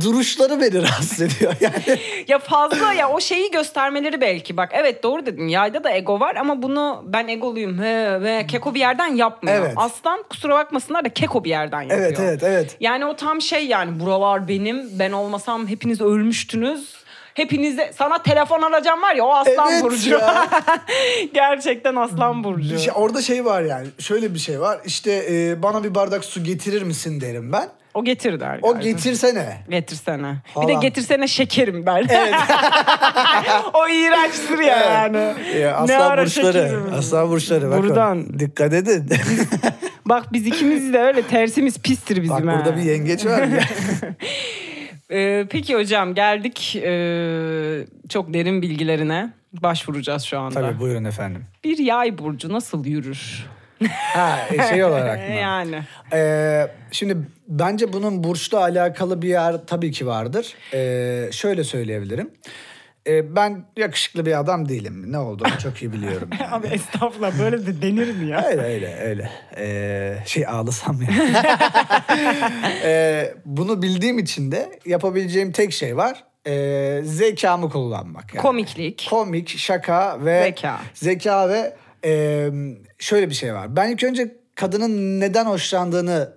[0.00, 1.98] Duruşları beni rahatsız ediyor yani.
[2.28, 6.36] ya fazla ya o şeyi göstermeleri belki bak evet doğru dedin yayda da ego var
[6.36, 9.56] ama bunu ben egoluyum he, ve keko bir yerden yapmıyor.
[9.56, 9.72] Evet.
[9.76, 12.00] Aslan kusura bakmasınlar da keko bir yerden yapıyor.
[12.00, 12.76] Evet evet evet.
[12.80, 17.05] Yani o tam şey yani buralar benim ben olmasam hepiniz ölmüştünüz.
[17.36, 20.10] Hepinize sana telefon alacağım var ya o aslan Evet burcu.
[20.10, 20.46] ya.
[21.34, 22.74] Gerçekten aslan burcu.
[22.74, 26.24] Bir şey- orada şey var yani şöyle bir şey var işte e, bana bir bardak
[26.24, 27.68] su getirir misin derim ben.
[27.94, 28.58] O getir der.
[28.62, 28.82] O galiba.
[28.90, 29.56] getirsene.
[29.70, 30.36] Getirsene.
[30.48, 30.68] Bir Falan.
[30.68, 32.02] de getirsene şekerim der.
[33.74, 35.34] o iğrençtir ya yani.
[35.60, 36.80] Ya, ne aslan ara burçları.
[36.98, 37.70] Aslan burçları.
[37.70, 38.38] Bakın, Buradan.
[38.38, 39.10] Dikkat edin.
[40.06, 42.36] Bak biz ikimiz de öyle tersimiz pistir bizim.
[42.36, 42.58] Bak ha.
[42.58, 43.40] burada bir yengeç var.
[45.12, 50.60] Ee, peki hocam geldik ee, çok derin bilgilerine başvuracağız şu anda.
[50.60, 51.44] Tabii buyurun efendim.
[51.64, 53.46] Bir yay burcu nasıl yürür?
[53.88, 55.34] Ha e, şey olarak mı?
[55.34, 55.82] yani.
[56.12, 57.16] Ee, şimdi
[57.48, 60.54] bence bunun burçla alakalı bir yer tabii ki vardır.
[60.74, 62.30] Ee, şöyle söyleyebilirim.
[63.06, 65.12] Ee, ben yakışıklı bir adam değilim.
[65.12, 66.30] Ne olduğunu çok iyi biliyorum.
[66.40, 66.50] yani.
[66.52, 68.44] Abi estağfurullah böyle de denir mi ya?
[68.46, 69.30] Öyle öyle öyle.
[69.56, 71.08] Ee, şey ağlasam ya.
[72.84, 76.24] Ee, bunu bildiğim için de yapabileceğim tek şey var.
[76.46, 78.34] Ee, zekamı kullanmak.
[78.34, 78.42] Yani.
[78.42, 79.06] Komiklik.
[79.10, 80.80] Komik, şaka ve Zeka.
[80.94, 82.48] zeka ve e,
[82.98, 83.76] şöyle bir şey var.
[83.76, 86.32] Ben ilk önce kadının neden hoşlandığını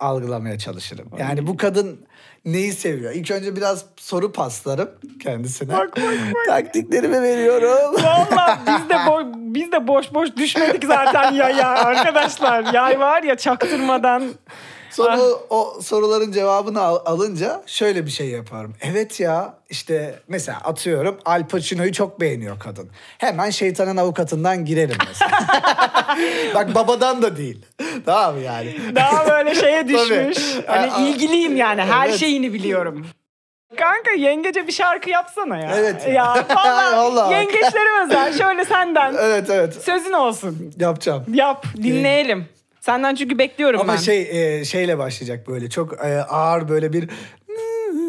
[0.00, 1.08] algılamaya çalışırım.
[1.18, 2.06] Yani bu kadın
[2.44, 3.12] neyi seviyor?
[3.12, 4.90] İlk önce biraz soru paslarım
[5.22, 5.72] kendisine.
[5.72, 6.46] Bak, bak, bak.
[6.46, 7.94] Taktiklerimi veriyorum.
[8.04, 12.72] Valla biz de bo- biz de boş boş düşmedik zaten yaya arkadaşlar.
[12.74, 14.24] Yay var ya çaktırmadan.
[14.92, 18.74] Sonra o, o soruların cevabını al- alınca şöyle bir şey yaparım.
[18.80, 22.90] Evet ya işte mesela atıyorum Al Pacino'yu çok beğeniyor kadın.
[23.18, 25.38] Hemen şeytanın avukatından girerim mesela.
[26.54, 27.66] Bak babadan da değil.
[28.06, 28.76] Tamam mı yani?
[28.94, 30.38] Daha böyle şeye düşmüş.
[30.66, 32.18] Hani ilgiliyim yani her evet.
[32.18, 33.06] şeyini biliyorum.
[33.76, 35.70] Kanka yengece bir şarkı yapsana ya.
[35.76, 36.12] Evet ya.
[36.12, 37.32] Ya valla Vallahi.
[37.34, 40.72] yengeçlere özel şöyle senden Evet evet sözün olsun.
[40.78, 41.24] yapacağım.
[41.32, 42.48] Yap dinleyelim.
[42.82, 43.96] Senden çünkü bekliyorum Ama ben.
[43.98, 47.08] şey e, şeyle başlayacak böyle çok e, ağır böyle bir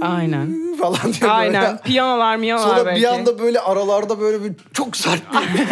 [0.01, 0.75] Aynen.
[0.79, 1.61] falan diyor Aynen.
[1.63, 1.77] böyle.
[1.83, 3.01] Piyanolar miyanolar Sonra belki.
[3.01, 5.63] bir anda böyle aralarda böyle bir çok sert bir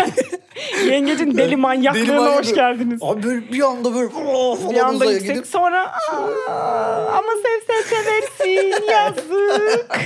[0.92, 3.00] Yengecin deli manyaklığına deli manyak- hoş geldiniz.
[3.04, 8.86] Abi böyle bir anda böyle falan Bir anda yüksek gidip sonra "Aa, ama sevsen seversin
[8.92, 10.00] yazık.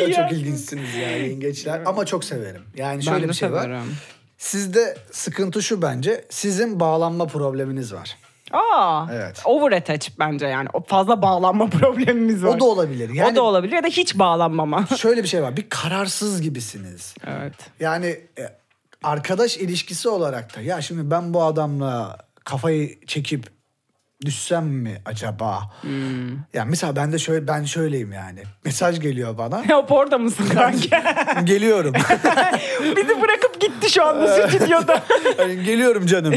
[0.00, 2.62] Ya çok ilginçsiniz ya yengeçler ama çok severim.
[2.76, 3.62] Yani şöyle Ben bir şey var.
[3.62, 3.96] severim.
[4.38, 6.24] Sizde sıkıntı şu bence.
[6.30, 8.16] Sizin bağlanma probleminiz var.
[8.52, 9.42] Aa, Evet.
[9.44, 10.68] over attach bence yani.
[10.72, 12.48] O fazla bağlanma problemimiz var.
[12.56, 13.10] O da olabilir.
[13.14, 14.86] Yani o da olabilir ya da hiç bağlanmama.
[14.96, 15.56] şöyle bir şey var.
[15.56, 17.14] Bir kararsız gibisiniz.
[17.26, 17.54] evet.
[17.80, 18.06] Yani
[18.38, 18.42] e,
[19.02, 23.46] arkadaş ilişkisi olarak da ya şimdi ben bu adamla kafayı çekip
[24.24, 25.60] düşsem mi acaba?
[25.80, 26.28] Hmm.
[26.54, 28.42] Ya mesela ben de şöyle ben şöyleyim yani.
[28.64, 29.68] Mesaj geliyor bana.
[29.68, 31.14] Hop orada mısın kanka?
[31.44, 31.92] Geliyorum.
[32.96, 35.02] Bizi bırakıp gitti şu anda stüdyoda.
[35.36, 36.34] Hani geliyorum canım.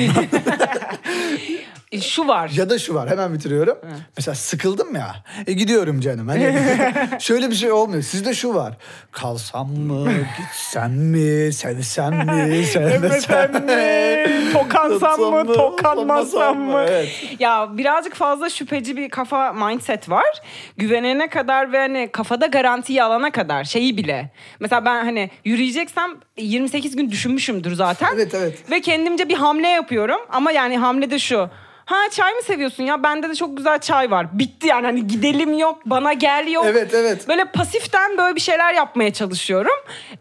[1.91, 2.49] E, Şu var.
[2.55, 3.77] Ya da şu var hemen bitiriyorum.
[4.17, 5.15] Mesela sıkıldım ya.
[5.47, 6.27] E gidiyorum canım.
[6.27, 6.55] Hani
[7.19, 8.03] şöyle bir şey olmuyor.
[8.03, 8.73] Sizde şu var.
[9.11, 14.25] Kalsam mı, gitsem mi, sevsem mi, sevmesem mi?
[14.53, 15.53] Tokansam mı?
[15.53, 16.85] Tokanmasam mı?
[16.87, 17.09] Evet.
[17.39, 20.41] Ya birazcık fazla şüpheci bir kafa mindset var.
[20.77, 24.31] Güvenene kadar ve hani kafada garantiyi alana kadar şeyi bile.
[24.59, 28.09] Mesela ben hani yürüyeceksem 28 gün düşünmüşümdür zaten.
[28.15, 28.71] Evet, evet.
[28.71, 30.19] Ve kendimce bir hamle yapıyorum.
[30.29, 31.49] Ama yani hamle de şu.
[31.91, 33.03] Ha çay mı seviyorsun ya?
[33.03, 34.39] Bende de çok güzel çay var.
[34.39, 36.65] Bitti yani hani gidelim yok, bana gel yok.
[36.67, 37.27] Evet, evet.
[37.27, 39.73] Böyle pasiften böyle bir şeyler yapmaya çalışıyorum.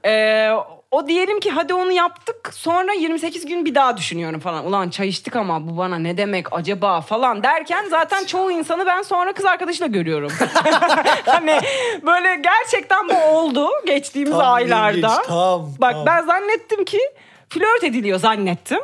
[0.07, 0.51] Ee,
[0.91, 4.67] o diyelim ki hadi onu yaptık sonra 28 gün bir daha düşünüyorum falan.
[4.67, 9.03] Ulan çay içtik ama bu bana ne demek acaba falan derken zaten çoğu insanı ben
[9.03, 10.33] sonra kız arkadaşıyla görüyorum.
[11.27, 11.61] hani
[12.07, 14.91] böyle gerçekten bu oldu geçtiğimiz Tam aylarda.
[14.95, 16.07] yengeç, tam, Bak tam.
[16.07, 17.01] ben zannettim ki
[17.49, 18.81] flört ediliyor zannettim.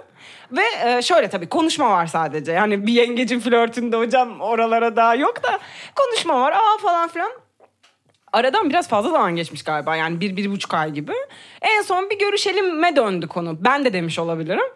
[0.52, 2.52] Ve e, şöyle tabii konuşma var sadece.
[2.52, 5.58] Yani bir yengecin flörtünde hocam oralara daha yok da
[5.96, 6.52] konuşma var.
[6.52, 7.32] Aa falan filan.
[8.32, 11.12] Aradan biraz fazla zaman geçmiş galiba yani bir, bir buçuk ay gibi.
[11.62, 13.64] En son bir görüşelim'e döndü konu.
[13.64, 14.66] Ben de demiş olabilirim.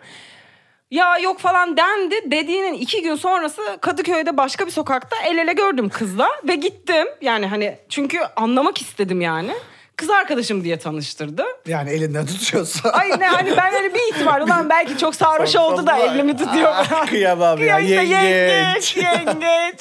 [0.91, 2.31] Ya yok falan dendi.
[2.31, 6.29] Dediğinin iki gün sonrası Kadıköy'de başka bir sokakta el ele gördüm kızla.
[6.49, 7.07] Ve gittim.
[7.21, 9.53] Yani hani çünkü anlamak istedim yani.
[10.01, 11.45] Kız arkadaşım diye tanıştırdı.
[11.67, 12.91] Yani elinden tutuyorsa.
[12.91, 16.71] Ay ne hani ben öyle bir ihtimal ulan belki çok sarhoş oldu da elimi tutuyor.
[16.73, 17.79] Ah, kıyamam ya.
[17.81, 18.97] işte Yengeç.
[18.97, 18.97] yengeç.
[18.97, 19.81] yengeç.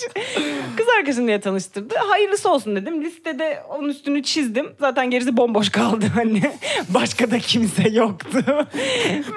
[0.78, 1.96] Kız arkadaşım diye tanıştırdı.
[1.96, 3.04] Hayırlısı olsun dedim.
[3.04, 4.70] Listede onun üstünü çizdim.
[4.80, 6.42] Zaten gerisi bomboş kaldı hani.
[6.90, 8.68] Başka da kimse yoktu.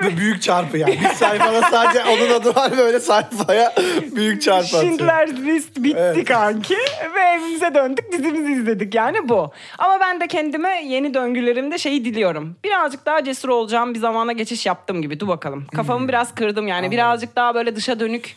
[0.03, 0.99] Bu büyük çarpı yani.
[1.01, 3.75] Bir sayfada sadece onun adı var böyle sayfaya
[4.16, 4.83] büyük çarpı atıyor.
[4.83, 6.25] Schindler List bitti Evet.
[6.29, 6.77] kanki.
[7.14, 9.53] Ve evimize döndük dizimizi izledik yani bu.
[9.79, 12.56] Ama ben de kendime yeni döngülerimde şeyi diliyorum.
[12.64, 15.20] Birazcık daha cesur olacağım bir zamana geçiş yaptım gibi.
[15.20, 15.66] Dur bakalım.
[15.76, 16.08] Kafamı Hmm.
[16.08, 16.90] biraz kırdım yani.
[16.90, 18.37] Birazcık daha böyle dışa dönük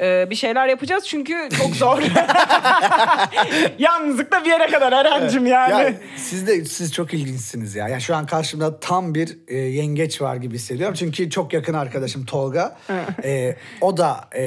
[0.00, 2.02] e, bir şeyler yapacağız çünkü çok zor.
[3.78, 5.82] Yalnızlıkta bir yere kadar Eren'cim yani.
[5.84, 7.88] Ya siz de siz çok ilginçsiniz ya.
[7.88, 10.94] Ya şu an karşımda tam bir e, yengeç var gibi hissediyorum.
[10.98, 12.76] Çünkü çok yakın arkadaşım Tolga.
[13.24, 14.42] E, o da e,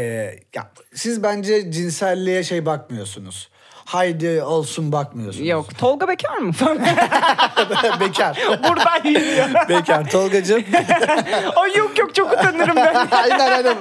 [0.56, 3.49] ya siz bence cinselliğe şey bakmıyorsunuz.
[3.89, 5.47] Haydi olsun bakmıyorsunuz.
[5.47, 5.78] Yok.
[5.78, 6.54] Tolga bekar mı?
[7.99, 8.38] Bekar.
[8.47, 9.49] Buradan yürüyor.
[9.69, 10.10] Bekar.
[10.10, 10.63] Tolgacığım.
[11.56, 13.08] Ay yok yok çok utanırım ben.
[13.12, 13.78] aynen aynen.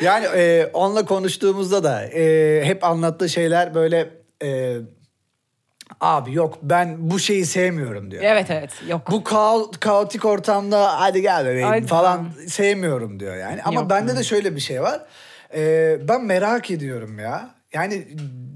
[0.00, 4.10] Yani e, onunla konuştuğumuzda da e, hep anlattığı şeyler böyle
[4.44, 4.76] e,
[6.00, 8.22] abi yok ben bu şeyi sevmiyorum diyor.
[8.26, 9.00] evet evet yok.
[9.10, 13.62] Bu kao- kaotik ortamda hadi gel bebeğim Hadi falan sevmiyorum diyor yani.
[13.62, 13.90] Ama Yok.
[13.90, 15.00] bende de şöyle bir şey var.
[15.54, 17.50] Ee, ben merak ediyorum ya.
[17.72, 18.06] Yani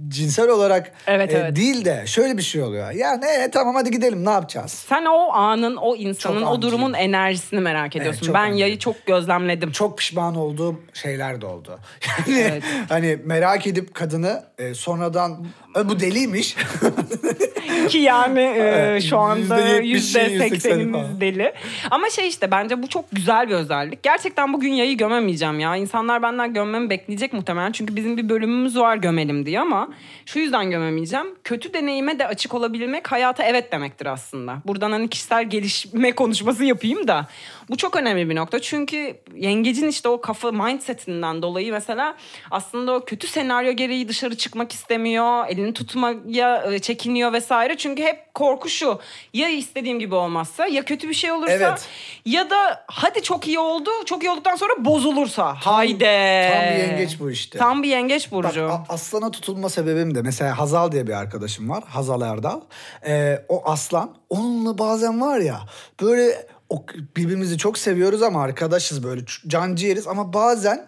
[0.08, 1.56] cinsel olarak Evet, e, evet.
[1.56, 2.90] değil de şöyle bir şey oluyor.
[2.90, 4.72] Ya ne tamam hadi gidelim ne yapacağız?
[4.88, 8.26] Sen o anın, o insanın, Çok o durumun enerjisini merak ediyorsun.
[8.26, 9.72] çok ben yayı çok gözlemledim.
[9.72, 11.78] Çok pişman olduğum şeyler de oldu.
[12.26, 12.62] Yani Evet.
[12.88, 15.46] hani merak edip kadını e, sonradan
[15.78, 16.56] "E, bu deliymiş.
[17.88, 18.44] Ki yani e,
[18.84, 21.52] Evet, şu anda %70'i, yüzde 80'i seksenimiz deli.
[21.90, 24.02] Ama şey işte bence bu çok güzel bir özellik.
[24.02, 25.76] Gerçekten bugün yayı gömemeyeceğim ya.
[25.76, 27.72] İnsanlar benden gömmemi bekleyecek muhtemelen.
[27.72, 29.88] Çünkü bizim bir bölümümüz var gömelim diye ama
[30.26, 31.26] şu yüzden gömemeyeceğim.
[31.44, 34.56] Kötü deneyime de açık olabilmek hayata evet demektir aslında.
[34.64, 37.26] Buradan hani kişisel gelişme konuşması yapayım da.
[37.70, 38.58] Bu çok önemli bir nokta.
[38.62, 42.16] Çünkü yengecin işte o kafa mindsetinden dolayı mesela
[42.50, 45.46] aslında o kötü senaryo gereği dışarı çıkmak istemiyor.
[45.48, 47.76] Elini tutmaya e, çekiniyor vesaire.
[47.76, 48.98] Çünkü hep korku şu.
[49.34, 51.88] Ya istediğim gibi olmazsa ya kötü bir şey olursa Evet.
[52.26, 53.90] ya da hadi çok iyi oldu.
[54.06, 55.54] Çok iyi olduktan sonra bozulursa.
[55.54, 56.50] Hayde.
[56.52, 57.58] Tam bir yengeç bu işte.
[57.58, 58.64] Tam bir yengeç Bak, burcu.
[58.72, 61.84] a- aslana tutulma sebebim de mesela Hazal diye bir arkadaşım var.
[61.88, 62.60] Hazal Erdal.
[63.06, 64.10] Ee, o aslan.
[64.30, 65.60] Onunla bazen var ya
[66.02, 70.86] böyle o, birbirimizi çok seviyoruz ama arkadaşız böyle can ciğeriz ama bazen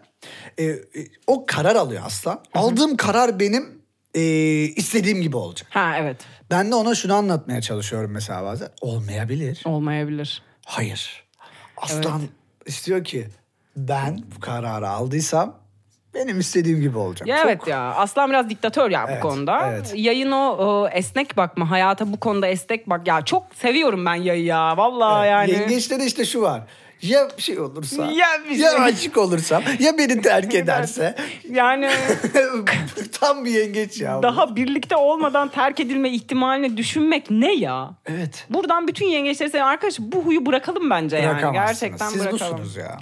[0.59, 0.81] e, e,
[1.27, 2.43] o karar alıyor aslan.
[2.55, 3.83] Aldığım karar benim
[4.15, 4.23] e,
[4.77, 5.69] istediğim gibi olacak.
[5.71, 6.17] ha evet.
[6.51, 8.69] Ben de ona şunu anlatmaya çalışıyorum mesela bazen.
[8.81, 9.63] Olmayabilir.
[9.65, 10.43] Olmayabilir.
[10.67, 11.25] Hayır.
[11.77, 12.23] Aslan
[12.67, 13.29] istiyor ki
[13.77, 15.59] ben bu kararı aldıysam
[16.17, 17.29] benim istediğim gibi olacak.
[17.29, 17.81] Ya Çok- evet ya.
[17.95, 19.67] Aslan biraz diktatör ya Evet, bu konuda.
[19.73, 19.93] evet.
[19.97, 21.71] Yayın o, o esnek bakma.
[21.71, 23.07] Hayata bu konuda esnek bak.
[23.07, 24.77] Ya çok seviyorum ben yayı ya.
[24.77, 25.51] Vallahi yani.
[25.51, 26.63] Yengeçte de işte şu var.
[27.03, 31.15] Ya bir şey olursa, Ya bir ya şey- aşık olursam, ya beni terk ederse.
[31.51, 31.89] Yani
[33.21, 34.19] Tam bir yengeç ya.
[34.19, 34.23] bu.
[34.23, 37.91] daha birlikte olmadan terk edilme ihtimalini düşünmek ne ya?
[38.07, 38.47] Evet.
[38.51, 39.73] Buradan bütün yengeçleri seviyorum.
[39.73, 41.53] Arkadaş bu huyu bırakalım bence yani.
[41.53, 42.53] Gerçekten Siz bırakalım.
[42.59, 42.99] busunuz ya.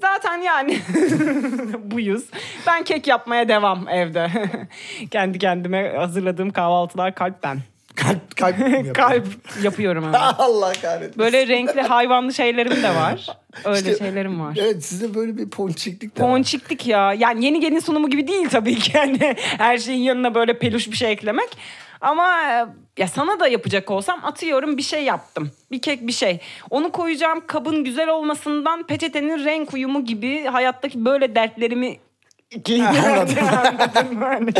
[0.00, 0.78] Zaten yani
[1.90, 2.24] buyuz.
[2.66, 4.30] Ben kek yapmaya devam evde.
[5.10, 7.58] Kendi kendime hazırladığım kahvaltılar kalpten.
[7.96, 8.94] Kalp, kalp mi yapıyor?
[8.94, 9.26] Kalp
[9.62, 10.18] yapıyorum hemen.
[10.20, 11.18] Allah kahretsin.
[11.18, 13.26] Böyle renkli hayvanlı şeylerim de var.
[13.64, 14.56] Öyle İşte- şeylerim var.
[14.60, 16.28] Evet sizde böyle bir ponçiklik de var.
[16.30, 17.12] Ponçiklik ya.
[17.12, 18.92] Yani yeni gelin sunumu gibi değil tabii ki.
[18.96, 21.48] Yani her şeyin yanına böyle peluş bir şey eklemek.
[22.00, 22.66] Ama e,
[22.98, 25.50] ya sana da yapacak olsam atıyorum bir şey yaptım.
[25.70, 26.40] Bir kek bir şey.
[26.70, 31.98] Onu koyacağım kabın güzel olmasından peçetenin renk uyumu gibi hayattaki böyle dertlerimi
[32.54, 33.36] Anladım.
[33.48, 34.24] Anladın mı?
[34.24, 34.52] Hani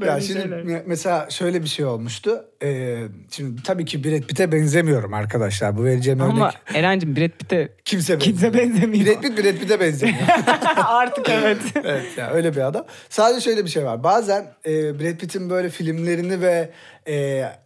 [0.00, 0.58] böyle ya şimdi şeyler.
[0.58, 2.44] me- mesela şöyle bir şey olmuştu.
[2.62, 5.76] Ee, şimdi tabii ki Brad Pitt'e benzemiyorum arkadaşlar.
[5.76, 9.06] Bu vereceğim Ama örnek Eren'cim Brad Pitt'e kimse kimse benzemiyor.
[9.06, 10.18] Brad Pitt Brad Pitt'e benzemiyor.
[10.76, 11.58] Artık evet.
[11.84, 12.84] evet ya öyle bir adam.
[13.08, 14.04] Sadece şöyle bir şey var.
[14.04, 16.70] Bazen e, Brad Pitt'in böyle filmlerini ve
[17.08, 17.14] e,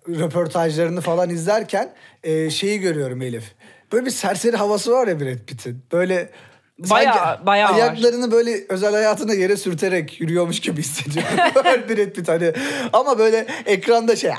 [0.09, 1.91] röportajlarını falan izlerken
[2.23, 3.53] e, şeyi görüyorum Elif.
[3.93, 5.83] Böyle bir serseri havası var ya Brad Pitt'in.
[5.93, 6.31] Böyle
[6.79, 7.75] Bayağı- sanki bayağı var.
[7.75, 11.31] ayaklarını böyle özel hayatında yere sürterek yürüyormuş gibi hissediyorum.
[11.89, 12.53] Brad Pitt hani
[12.93, 14.31] ama böyle ekranda şey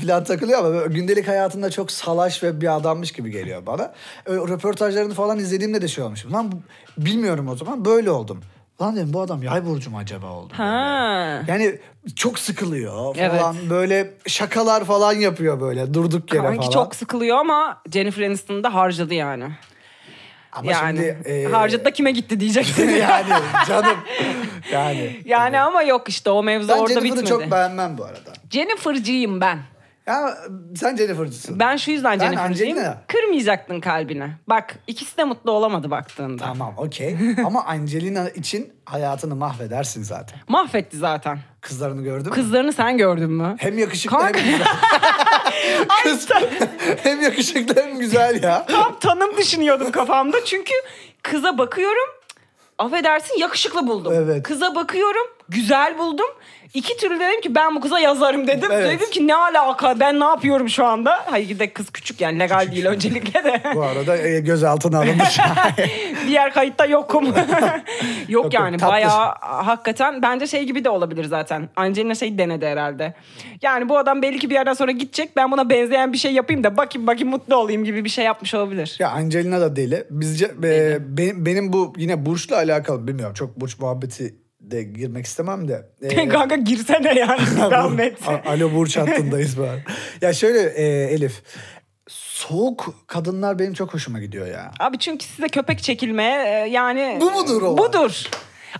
[0.00, 3.92] filan takılıyor ama böyle gündelik hayatında çok salaş ve bir adammış gibi geliyor bana.
[4.26, 6.32] Ö- röportajlarını falan izlediğimde de şey olmuşum.
[6.32, 6.52] Lan
[6.98, 8.40] bilmiyorum o zaman böyle oldum.
[8.82, 10.52] Lan dedim bu adam yay burcu mu acaba oldu?
[10.58, 10.70] böyle?
[10.70, 11.42] Ha.
[11.48, 11.78] Yani
[12.16, 13.40] çok sıkılıyor Evet.
[13.40, 16.70] falan böyle şakalar falan yapıyor böyle durduk yere Kanki falan.
[16.70, 19.44] çok sıkılıyor ama Jennifer Aniston da harcadı yani.
[20.52, 22.88] Ama yani şimdi e, harcadı da kime gitti diyeceksin.
[22.90, 23.28] yani
[23.68, 23.96] canım
[24.72, 25.20] yani.
[25.24, 27.28] yani ama yok işte o mevzu Ben orada Jennifer'ı bitmedi.
[27.28, 28.32] çok beğenmem bu arada.
[28.50, 29.58] Jennifer'cıyım ben.
[30.06, 30.38] Ya
[30.76, 31.58] sen Jennifer'cısın.
[31.58, 32.78] Ben şu yüzden Ben Jennifer'cıyım.
[32.78, 33.02] Angelina.
[33.08, 34.30] Kırmayacaktın kalbini.
[34.48, 36.44] Bak ikisi de mutlu olamadı baktığında.
[36.44, 37.16] Tamam okey.
[37.44, 40.38] Ama Angelina için hayatını mahvedersin zaten.
[40.48, 41.38] Mahvetti zaten.
[41.68, 42.34] Kızlarını gördün mü?
[42.34, 43.56] Kızlarını sen gördün mü?
[43.58, 44.66] Hem yakışıklı Kanka- hem güzel.
[46.02, 46.28] Kız
[47.02, 48.66] hem yakışıklı hem güzel ya.
[48.66, 50.44] Tam tanım düşünüyordum kafamda.
[50.44, 50.72] Çünkü
[51.22, 52.08] kıza bakıyorum.
[52.78, 54.12] Affedersin yakışıklı buldum.
[54.16, 54.42] Evet.
[54.42, 56.26] Kıza bakıyorum güzel buldum.
[56.74, 58.70] İki türlü dedim ki ben bu kıza yazarım dedim.
[58.72, 58.90] Evet.
[58.90, 61.24] Dedim ki ne alaka ben ne yapıyorum şu anda?
[61.26, 63.62] Hayır de kız küçük yani legal değil öncelikle de.
[63.74, 65.38] Bu arada e, gözaltına alınmış.
[66.26, 67.24] Diğer kayıtta yokum.
[68.28, 68.92] yok Yok, yani tatlı.
[68.92, 71.68] bayağı hakikaten bence şey gibi de olabilir zaten.
[71.76, 73.14] Angelina şey denedi herhalde.
[73.62, 75.36] Yani bu adam belli ki bir yerden sonra gidecek.
[75.36, 78.54] Ben buna benzeyen bir şey yapayım da bakayım bakayım mutlu olayım gibi bir şey yapmış
[78.54, 78.96] olabilir.
[78.98, 80.04] ya Angelina da deli.
[80.10, 83.34] Bizce e, benim, benim bu yine burçla alakalı bilmiyorum.
[83.34, 85.86] Çok burç muhabbeti de girmek istemem de.
[86.02, 87.40] E, Kanka girsene yani
[87.70, 88.28] rahmet.
[88.28, 89.78] A- Alo Burç hattındayız arada.
[90.20, 91.42] Ya şöyle e, Elif.
[92.08, 94.70] Soğuk kadınlar benim çok hoşuma gidiyor ya.
[94.80, 97.18] Abi çünkü size köpek çekilmeye e, yani...
[97.20, 97.78] Bu mudur o?
[97.78, 98.22] Budur.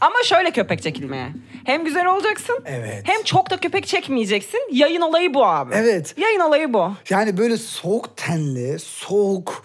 [0.01, 1.29] Ama şöyle köpek çekilmeye.
[1.64, 2.59] Hem güzel olacaksın.
[2.67, 3.03] Evet.
[3.05, 4.61] Hem çok da köpek çekmeyeceksin.
[4.73, 5.75] Yayın olayı bu abi.
[5.75, 6.14] Evet.
[6.19, 6.93] Yayın olayı bu.
[7.11, 9.64] Yani böyle soğuk tenli, soğuk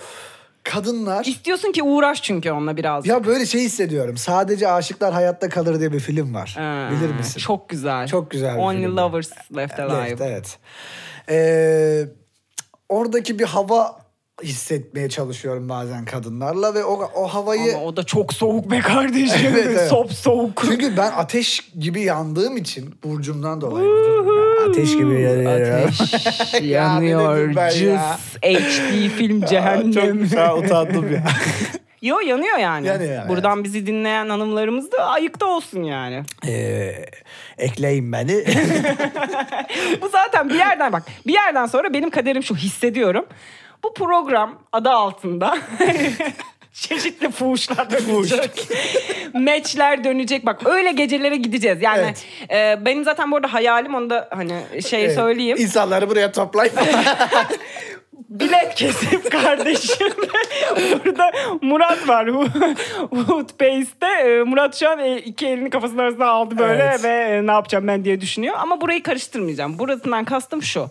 [0.64, 1.26] kadınlar.
[1.26, 3.06] İstiyorsun ki uğraş çünkü onunla biraz.
[3.08, 4.18] Ya böyle şey hissediyorum.
[4.18, 6.54] Sadece aşıklar hayatta kalır diye bir film var.
[6.58, 7.40] Ha, Bilir misin?
[7.40, 8.08] Çok güzel.
[8.08, 8.98] Çok güzel bir Only film.
[8.98, 10.08] Lovers Left Alive.
[10.08, 10.60] Evet, evet.
[11.30, 12.06] Ee,
[12.90, 14.03] oradaki bir hava
[14.44, 17.76] hissetmeye çalışıyorum bazen kadınlarla ve o, o havayı...
[17.76, 19.40] Ama o da çok soğuk be kardeşim.
[19.54, 19.90] Evet, evet.
[19.90, 20.64] Sop soğuk.
[20.70, 23.90] Çünkü ben ateş gibi yandığım için burcumdan dolayı.
[24.70, 25.82] Ateş gibi yanıyor.
[25.82, 27.54] Ateş yanıyor.
[27.72, 28.00] Cız
[28.42, 30.30] HD film cehennem.
[30.30, 31.24] Çok ha, utandım ya.
[32.04, 32.88] Yo yanıyor yani.
[32.88, 33.30] Yanıyor yani.
[33.30, 36.24] Buradan bizi dinleyen hanımlarımız da ayıkta olsun yani.
[36.48, 36.96] Ee,
[37.58, 38.46] ekleyin beni.
[40.02, 43.26] Bu zaten bir yerden bak bir yerden sonra benim kaderim şu hissediyorum.
[43.84, 45.58] Bu program adı altında
[46.74, 48.68] çeşitli fuhuşlar dönecek.
[49.34, 50.46] Meçler dönecek.
[50.46, 51.82] Bak öyle gecelere gideceğiz.
[51.82, 52.14] Yani
[52.52, 55.16] e, benim zaten bu arada hayalim onu da hani şey Evet.
[55.16, 55.58] söyleyeyim.
[55.60, 56.74] İnsanları buraya toplayın.
[58.30, 60.08] bilet kesip kardeşim.
[61.06, 62.28] Burada Murat var.
[63.10, 64.08] Woodpace'te.
[64.08, 67.04] Ee, Murat şu an e, iki elini kafasının arasına aldı böyle Evet.
[67.04, 68.56] ve e, ne yapacağım ben diye düşünüyor.
[68.58, 69.80] Ama burayı karıştırmayacağım.
[69.80, 70.88] Burasından kastım şu.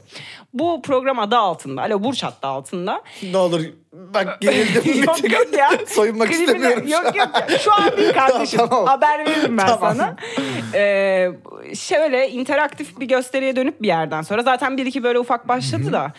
[0.54, 1.82] Bu program adı altında.
[1.82, 3.02] Alo Burç hattı altında.
[3.32, 3.60] ne olur
[3.92, 5.02] bak gerildim.
[5.06, 5.70] yok yok ya.
[5.86, 6.82] Soyunmak Klibine- istemiyorum.
[6.86, 7.12] şu Yok an.
[7.14, 7.60] yok.
[7.60, 8.58] Şu an değil kardeşim.
[8.58, 8.86] Tamam.
[8.86, 9.94] Haber veririm ben Tamam.
[9.96, 10.16] sana.
[10.74, 11.28] Ee,
[11.74, 16.12] şöyle interaktif bir gösteriye dönüp bir yerden sonra zaten bir iki böyle ufak başladı da.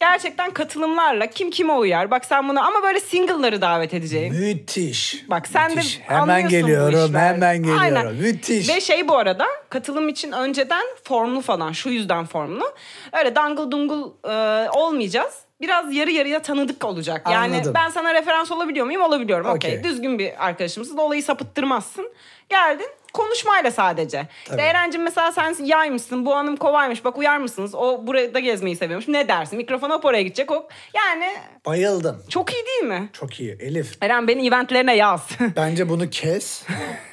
[0.00, 2.10] Gerçekten katılımlarla kim kime uyar.
[2.10, 4.34] Bak sen bunu ama böyle single'ları davet edeceğim.
[4.34, 5.24] Müthiş.
[5.30, 5.98] Bak sen Müthiş.
[5.98, 7.34] de Hemen anlıyorsun bu geliyorum, işlerden.
[7.34, 7.82] hemen geliyorum.
[7.82, 8.14] Aynen.
[8.14, 8.68] Müthiş.
[8.68, 12.72] Ve şey bu arada katılım için önceden formlu falan şu yüzden formlu.
[13.12, 15.34] Öyle dangıl dungul e, olmayacağız.
[15.60, 17.26] Biraz yarı yarıya tanıdık olacak.
[17.32, 17.72] Yani Anladım.
[17.74, 19.02] ben sana referans olabiliyor muyum?
[19.02, 19.46] Olabiliyorum.
[19.46, 19.70] Okey.
[19.78, 19.84] Okey.
[19.84, 20.96] Düzgün bir arkadaşımsın.
[20.96, 22.12] Olayı sapıttırmazsın.
[22.48, 24.26] Geldin konuşmayla sadece.
[24.44, 24.60] Tabii.
[24.60, 26.26] Eren'cim mesela sen yaymışsın.
[26.26, 27.04] Bu hanım kovaymış.
[27.04, 27.74] Bak uyar mısınız?
[27.74, 29.08] O burada gezmeyi seviyormuş.
[29.08, 29.56] Ne dersin?
[29.56, 30.50] Mikrofon hop oraya gidecek.
[30.50, 31.26] O yani
[31.66, 32.22] Bayıldım.
[32.28, 33.08] çok iyi değil mi?
[33.12, 33.56] Çok iyi.
[33.60, 33.96] Elif.
[34.02, 35.28] Eren beni eventlerine yaz.
[35.56, 36.62] Bence bunu kes.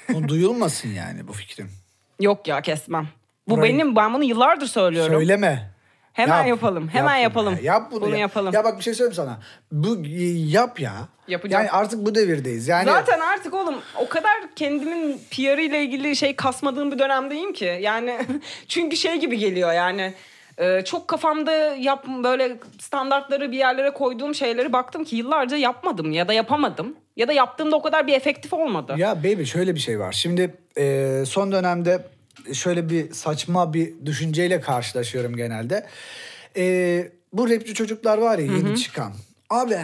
[0.10, 1.72] Bu duyulmasın yani bu fikrim.
[2.20, 3.08] Yok ya kesmem.
[3.48, 5.14] Bu Burayı- benim ben bunu yıllardır söylüyorum.
[5.14, 5.70] Söyleme.
[6.18, 6.48] Hemen Yap.
[6.48, 6.88] yapalım.
[6.88, 7.54] Hemen Yap yapalım.
[7.54, 7.74] ya.
[7.74, 8.18] Yap bunu, Bunu ya.
[8.18, 8.54] yapalım.
[8.54, 9.40] Ya bak bir şey söyleyeyim sana.
[9.72, 9.98] Bu
[10.48, 10.94] yap ya.
[11.28, 11.64] Yapacağım.
[11.66, 12.68] Yani artık bu devirdeyiz.
[12.68, 17.78] Yani Zaten artık oğlum o kadar kendimin PR ile ilgili şey kasmadığım bir dönemdeyim ki.
[17.82, 18.20] Yani
[18.68, 20.14] çünkü şey gibi geliyor yani.
[20.58, 26.28] e, çok kafamda yap böyle standartları bir yerlere koyduğum şeyleri baktım ki yıllarca yapmadım ya
[26.28, 26.96] da yapamadım.
[27.16, 28.94] Ya da yaptığımda o kadar bir efektif olmadı.
[28.98, 30.12] Ya baby şöyle bir şey var.
[30.12, 32.06] Şimdi e, son dönemde
[32.54, 35.88] şöyle bir saçma bir düşünceyle karşılaşıyorum genelde.
[36.58, 39.14] E, bu rapçi çocuklar var ya yeni çıkan.
[39.50, 39.78] Abi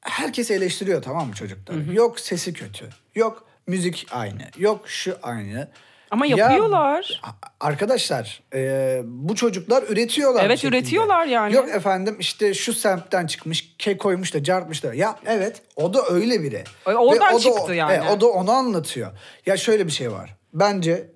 [0.00, 1.94] herkes eleştiriyor tamam mı çocukları?
[1.94, 2.88] Yok sesi kötü.
[3.14, 4.42] Yok müzik aynı.
[4.58, 5.68] Yok şu aynı.
[6.10, 7.20] Ama Ya, yapıyorlar.
[7.22, 10.44] a- arkadaşlar e, bu çocuklar üretiyorlar.
[10.44, 11.54] Evet, üretiyorlar yani.
[11.54, 14.94] Yok efendim işte şu semtten çıkmış, ke koymuş da cartmış da.
[14.94, 16.64] Ya evet o da öyle biri.
[16.86, 17.92] E, oradan Ve o da çıktı yani.
[17.92, 19.10] e, o da onu anlatıyor.
[19.46, 20.36] Ya şöyle bir şey var.
[20.54, 21.10] Bence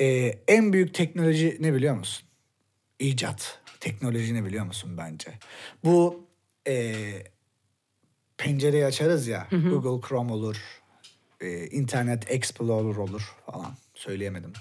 [0.00, 0.06] e,
[0.48, 2.28] en büyük teknoloji ne biliyor musun?
[2.98, 3.60] İcat.
[3.80, 5.30] Teknoloji ne biliyor musun bence?
[5.84, 6.26] Bu
[6.68, 6.94] e,
[8.38, 9.48] pencereyi açarız ya.
[9.50, 10.56] Google Chrome olur.
[11.40, 13.74] e, Internet Explorer olur falan.
[13.94, 14.52] Söyleyemedim.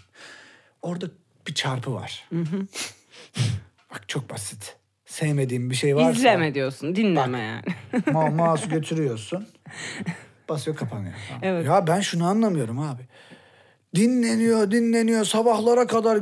[0.82, 1.06] Orada
[1.48, 2.30] bir çarpı var.
[3.91, 4.76] Bak çok basit.
[5.06, 6.12] Sevmediğim bir şey varsa.
[6.19, 7.63] İzleme diyorsun, dinleme yani.
[8.12, 9.48] Ma mouse götürüyorsun.
[10.50, 11.13] Basıyor kapanıyor.
[11.28, 11.41] Tamam.
[11.43, 11.65] Evet.
[11.65, 13.02] Ya ben şunu anlamıyorum abi.
[13.95, 16.19] Dinleniyor dinleniyor sabahlara kadar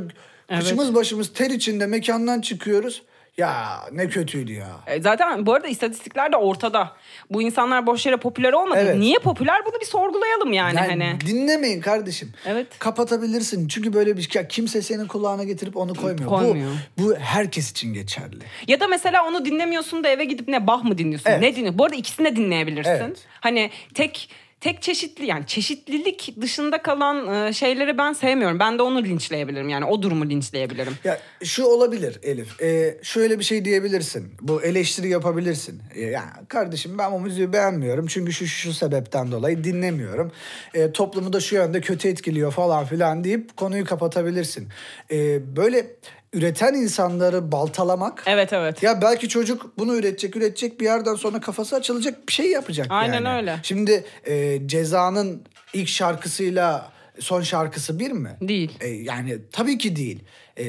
[0.48, 3.02] kıçımız başımız ter içinde mekandan çıkıyoruz.
[3.36, 4.68] Ya ne kötüydü ya.
[4.86, 6.92] E, Zaten bu arada istatistikler de ortada.
[7.30, 8.78] Bu insanlar boş yere popüler olmadı.
[8.82, 8.96] Evet.
[8.96, 11.20] Niye popüler bunu bir sorgulayalım yani, Yani hani.
[11.20, 12.32] dinlemeyin kardeşim.
[12.46, 12.66] Evet.
[12.78, 13.68] Kapatabilirsin.
[13.68, 16.28] Çünkü böyle bir şey kimse senin kulağına getirip onu koymuyor.
[16.28, 16.70] Koymuyor.
[16.98, 18.38] Bu bu herkes için geçerli.
[18.68, 21.30] Ya da mesela onu dinlemiyorsun da eve gidip ne bah mı dinliyorsun?
[21.30, 21.40] Evet.
[21.40, 21.78] Ne dinliyorsun?
[21.78, 22.90] Bu arada ikisini de dinleyebilirsin.
[22.90, 23.18] Evet.
[23.40, 28.58] Hani tek tek çeşitli yani çeşitlilik dışında kalan e, şeyleri ben sevmiyorum.
[28.58, 30.92] Ben de onu linçleyebilirim yani o durumu linçleyebilirim.
[31.04, 32.62] Ya şu olabilir Elif.
[32.62, 34.32] Ee, şöyle bir şey diyebilirsin.
[34.40, 35.82] Bu eleştiri yapabilirsin.
[35.94, 38.06] Ee, ya kardeşim ben bu müziği beğenmiyorum.
[38.06, 40.32] Çünkü şu şu sebepten dolayı dinlemiyorum.
[40.74, 44.68] Ee, toplumu da şu yönde kötü etkiliyor falan filan deyip konuyu kapatabilirsin.
[45.10, 45.86] Ee, böyle
[46.34, 48.22] üreten insanları baltalamak.
[48.26, 48.82] Evet evet.
[48.82, 53.24] Ya belki çocuk bunu üretecek, üretecek bir yerden sonra kafası açılacak bir şey yapacak Aynen
[53.24, 53.36] yani.
[53.36, 53.58] öyle.
[53.62, 55.42] Şimdi e, Ceza'nın
[55.74, 58.36] ilk şarkısıyla son şarkısı bir mi?
[58.40, 58.78] Değil.
[58.80, 60.24] E, yani tabii ki değil.
[60.58, 60.64] E,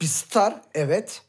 [0.00, 1.22] bir star evet.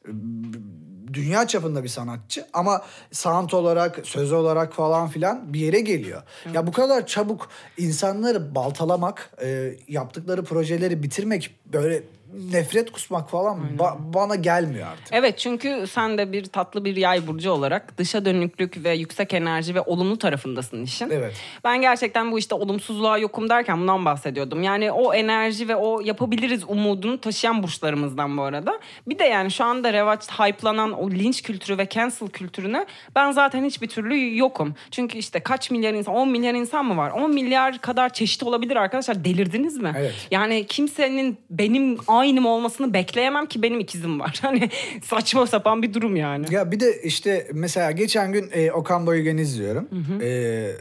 [1.14, 6.24] Dünya çapında bir sanatçı ama sound olarak, söz olarak falan filan bir yere geliyor.
[6.54, 12.04] Ya bu kadar çabuk insanları baltalamak, e, yaptıkları projeleri bitirmek, böyle
[12.52, 15.08] nefret kusmak falan ba- bana gelmiyor artık.
[15.12, 19.76] Evet çünkü sen de bir tatlı bir yay burcu olarak dışa dönüklük ve yüksek enerji
[19.76, 21.10] ve olumlu tarafındasın işin.
[21.10, 21.34] Evet.
[21.64, 24.64] Ben gerçekten bu işte olumsuzluğa yokum derken bundan bahsediyordum.
[24.64, 28.80] Yani o enerji ve o yapabiliriz umudunu taşıyan burçlarımızdan bu arada.
[29.08, 33.66] Bir de yani şu anda revaç hype'lanan o linç kültürü ve cancel kültürüne ben zaten
[33.66, 34.76] hiçbir türlü yokum.
[34.92, 37.12] Çünkü işte kaç milyar insan 10 milyar insan mı var?
[37.12, 39.94] 10 milyar kadar çeşit olabilir arkadaşlar delirdiniz mi?
[39.98, 40.28] Evet.
[40.32, 44.40] Yani kimsenin benim aynı mı olmasını bekleyemem ki benim ikizim var.
[44.42, 44.70] Hani
[45.04, 46.54] saçma sapan bir durum yani.
[46.54, 49.90] Ya bir de işte mesela geçen gün e, Okan Bayülgen'i izliyorum.
[50.22, 50.72] E,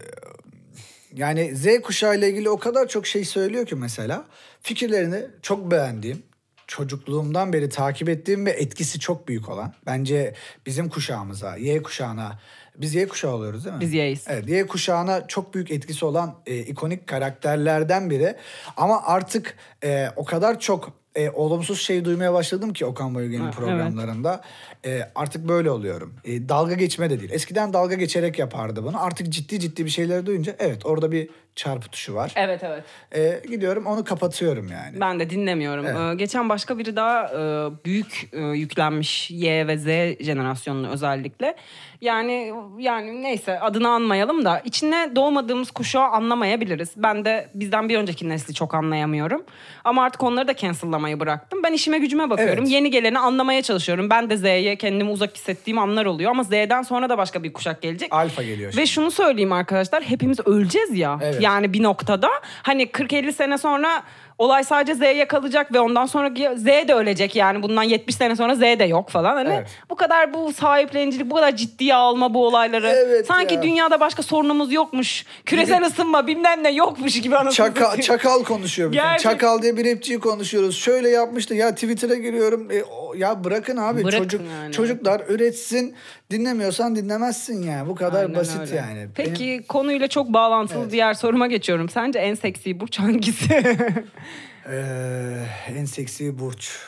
[1.15, 4.25] yani Z kuşağı ile ilgili o kadar çok şey söylüyor ki mesela.
[4.63, 6.23] Fikirlerini çok beğendiğim,
[6.67, 9.75] çocukluğumdan beri takip ettiğim ve etkisi çok büyük olan.
[9.87, 10.35] Bence
[10.67, 12.39] bizim kuşağımıza, Y kuşağına,
[12.77, 13.81] biz Y kuşağı oluyoruz değil mi?
[13.81, 14.25] Biz Y'yiz.
[14.29, 18.37] Evet, Y kuşağına çok büyük etkisi olan e, ikonik karakterlerden biri.
[18.77, 23.51] Ama artık e, o kadar çok e, olumsuz şey duymaya başladım ki Okan Bayülgen'in Ha,
[23.51, 24.41] programlarında.
[24.85, 26.15] E, artık böyle oluyorum.
[26.25, 27.31] E, dalga geçme de değil.
[27.33, 29.03] Eskiden dalga geçerek yapardı bunu.
[29.03, 32.33] Artık ciddi ciddi bir şeyleri duyunca evet orada bir çarpı tuşu var.
[32.37, 32.85] Evet evet.
[33.15, 35.01] E, gidiyorum onu kapatıyorum yani.
[35.01, 35.87] Ben de dinlemiyorum.
[35.87, 35.97] Evet.
[36.13, 39.87] Ee, geçen başka biri daha e, büyük e, yüklenmiş Y ve Z
[40.25, 41.57] jenerasyonunu özellikle.
[42.01, 46.93] Yani yani neyse adını anmayalım da içine doğmadığımız kuşağı anlamayabiliriz.
[46.97, 49.43] Ben de bizden bir önceki nesli çok anlayamıyorum.
[49.85, 51.63] Ama artık onları da cancel'lamayı bıraktım.
[51.65, 52.59] Ben işime gücüme bakıyorum.
[52.59, 52.73] Evet.
[52.73, 54.11] Yeni geleni anlamaya çalışıyorum.
[54.11, 57.83] Ben de Z'ye kendimi uzak hissettiğim anlar oluyor ama Z'den sonra da başka bir kuşak
[57.83, 58.13] gelecek.
[58.13, 58.89] Alfa geliyor Ve şimdi.
[58.89, 61.19] şunu söyleyeyim arkadaşlar hepimiz öleceğiz ya.
[61.23, 61.40] Evet.
[61.41, 62.29] Yani bir noktada.
[62.63, 64.03] Hani 40-50 sene sonra
[64.41, 68.55] olay sadece Z'ye kalacak ve ondan sonra Z de ölecek yani bundan 70 sene sonra
[68.55, 69.35] Z de yok falan.
[69.37, 69.69] Hani Evet.
[69.91, 72.89] bu kadar bu sahiplenicilik bu kadar ciddiye alma bu olayları.
[72.89, 73.63] Evet Sanki ya.
[73.63, 75.25] dünyada başka sorunumuz yokmuş.
[75.47, 78.93] Küresel ısınma bilmem ne yokmuş gibi anasını Çaka, çakal konuşuyor.
[78.93, 80.79] Gerçek- Çakal diye bir rapçiyi konuşuyoruz.
[80.79, 81.55] Şöyle yapmıştı.
[81.55, 82.71] Ya Twitter'a giriyorum.
[82.71, 84.05] E, o- ya bırakın abi.
[84.05, 84.73] Bırakın Çocuk yani.
[84.73, 85.95] çocuklar üretsin.
[86.31, 87.89] Dinlemiyorsan dinlemezsin yani.
[87.89, 88.77] Bu kadar Aynen basit öyle.
[88.77, 89.07] yani.
[89.15, 90.93] Peki Benim- konuyla çok bağlantılı Evet.
[90.93, 91.89] diğer soruma geçiyorum.
[91.89, 93.63] Sence en seksi burç hangisi?
[94.69, 96.79] Ee, en seksi burç.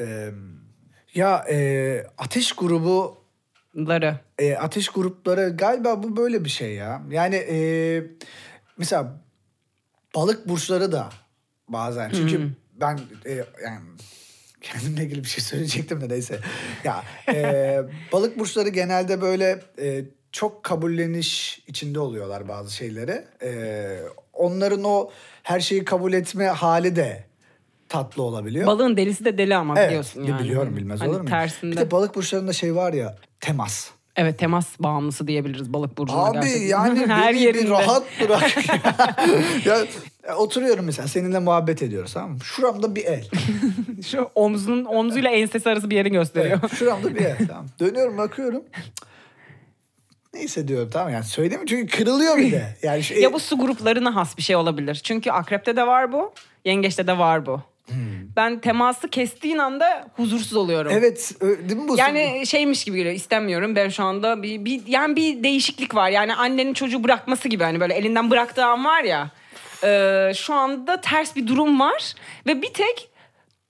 [0.00, 0.30] Ee,
[1.14, 3.18] ya e, ateş grubu
[3.76, 4.20] Ları.
[4.38, 7.02] e, ateş grupları galiba bu böyle bir şey ya.
[7.10, 7.58] Yani e,
[8.78, 9.20] mesela
[10.14, 11.10] balık burçları da
[11.68, 12.10] bazen.
[12.10, 12.50] Çünkü
[12.80, 13.32] ben e,
[13.64, 13.80] yani
[14.60, 16.40] kendimle ilgili bir şey söyleyecektim de neyse.
[16.84, 23.24] Ya e, balık burçları genelde böyle e, çok kabulleniş içinde oluyorlar bazı şeyleri.
[23.42, 24.00] E,
[24.32, 25.10] onların o
[25.46, 27.24] her şeyi kabul etme hali de
[27.88, 28.66] tatlı olabiliyor.
[28.66, 30.42] Balığın delisi de deli ama Evet, biliyorsun bi- yani.
[30.44, 31.30] Biliyorum bilmez Hani olur muyum?
[31.30, 31.72] Tersinde.
[31.72, 33.90] Bir de balık burçlarında şey var ya temas.
[34.16, 36.66] Evet temas bağımlısı diyebiliriz balık burcuna Abi gerçekten.
[36.66, 37.64] yani her beni yerinde.
[37.64, 38.56] bir rahat bırak.
[39.66, 39.76] ya,
[40.28, 42.38] ya oturuyorum mesela seninle muhabbet ediyoruz tamam mı?
[42.44, 43.28] Şuramda bir el.
[44.06, 46.58] Şu omzunun omzuyla ensesi arası bir yeri gösteriyor.
[46.62, 47.66] Evet, şuramda bir el tamam.
[47.80, 48.62] Dönüyorum bakıyorum.
[50.36, 51.66] Neyse diyorum tamam yani söyleyeyim mi?
[51.68, 52.76] Çünkü kırılıyor bir de.
[52.82, 54.94] Yani şey, ya bu su gruplarına has bir şey olabilir.
[54.94, 56.32] Çünkü akrepte de var bu,
[56.64, 57.60] yengeçte de var bu.
[57.86, 57.96] Hmm.
[58.36, 60.92] Ben teması kestiğin anda huzursuz oluyorum.
[60.94, 61.98] Evet değil mi bu?
[61.98, 66.34] Yani şeymiş gibi geliyor istemiyorum ben şu anda bir, bir yani bir değişiklik var yani
[66.34, 69.30] annenin çocuğu bırakması gibi hani böyle elinden bıraktığı an var ya
[69.84, 72.14] e, şu anda ters bir durum var
[72.46, 73.08] ve bir tek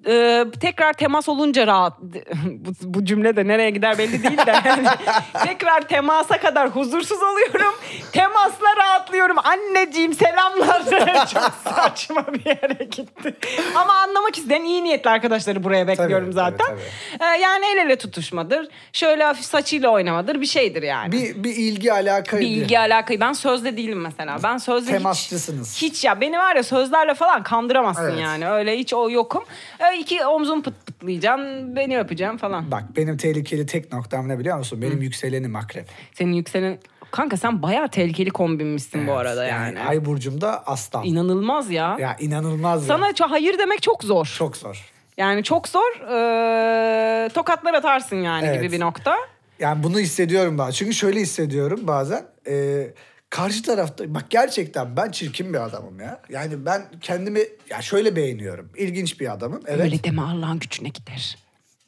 [0.06, 1.92] e, tekrar temas olunca rahat
[2.44, 4.54] bu, bu cümle de nereye gider belli değil de
[5.44, 7.74] tekrar temasa kadar huzursuz oluyorum
[8.12, 10.82] temasla rahatlıyorum anneciğim selamlar
[11.34, 13.36] çok saçma bir yere gitti
[13.74, 16.80] ama anlamak isteyen iyi niyetli arkadaşları buraya bekliyorum tabii, zaten tabii.
[17.20, 18.68] ee, yani el ele tutuşmadır.
[18.92, 20.40] Şöyle hafif saçıyla oynamadır.
[20.40, 21.12] Bir şeydir yani.
[21.12, 22.44] Bir, bir, bir ilgi alakaydı.
[22.44, 23.20] ilgi alakayı.
[23.20, 24.38] Ben sözde değilim mesela.
[24.42, 25.76] Ben sözde Temasçısınız.
[25.76, 28.20] hiç, hiç ya beni var ya sözlerle falan kandıramazsın Evet.
[28.20, 28.48] yani.
[28.48, 29.44] Öyle hiç o yokum.
[29.80, 31.76] Ee, iki omzum pıt pıtlayacaksın.
[31.76, 32.70] Beni öpeceğim falan.
[32.70, 34.82] Bak benim tehlikeli tek noktam ne biliyor musun?
[34.82, 35.88] Benim yükselenim akrep.
[36.14, 36.78] Senin yükselen...
[37.10, 39.80] Kanka sen bayağı tehlikeli kombinmişsin bu Evet, arada yani.
[39.80, 41.04] Ay burcumda aslan.
[41.04, 41.96] İnanılmaz ya.
[42.00, 42.98] ya inanılmaz ya.
[42.98, 44.34] Sana hayır demek çok zor.
[44.38, 44.92] Çok zor.
[45.16, 46.00] Yani çok zor.
[46.10, 48.62] Ee, tokatlar atarsın yani Evet.
[48.62, 49.16] gibi bir nokta.
[49.58, 50.70] Yani bunu hissediyorum bazen.
[50.72, 52.22] Çünkü şöyle hissediyorum bazen.
[52.46, 52.86] Ee,
[53.30, 56.22] karşı tarafta bak gerçekten ben çirkin bir adamım ya.
[56.28, 58.70] Yani ben kendimi ya şöyle beğeniyorum.
[58.76, 59.62] İlginç bir adamım.
[59.66, 59.80] Evet.
[59.80, 61.38] Öyle deme Allah'ın gücüne gider.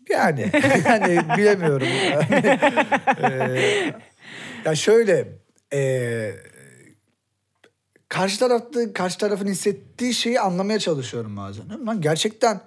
[0.09, 0.51] Yani
[0.85, 1.89] yani bilemiyorum.
[2.13, 2.59] Yani,
[3.23, 3.95] ee,
[4.65, 5.29] ya şöyle
[5.73, 6.35] ee,
[8.09, 11.87] karşı tarafta karşı tarafın hissettiği şeyi anlamaya çalışıyorum bazen.
[11.87, 12.61] Lan gerçekten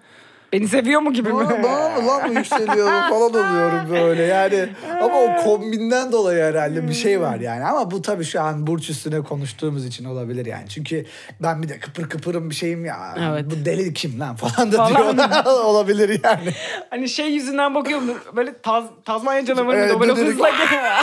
[0.53, 1.39] Beni seviyor mu gibi mi?
[1.63, 4.69] bana, mı lan mı yükseliyor falan oluyorum böyle yani.
[5.01, 7.63] Ama o kombinden dolayı herhalde bir şey var yani.
[7.65, 10.69] Ama bu tabii şu an burç üstüne konuştuğumuz için olabilir yani.
[10.69, 11.05] Çünkü
[11.43, 13.15] ben bir de kıpır kıpırım bir şeyim ya.
[13.31, 13.45] Evet.
[13.45, 15.17] Bu deli kim lan falan da Falan.
[15.17, 15.45] diyor.
[15.65, 16.51] olabilir yani.
[16.89, 20.49] Hani şey yüzünden bakıyorum böyle taz, Tazmanya canavarı Evet, böyle dönerek- hızla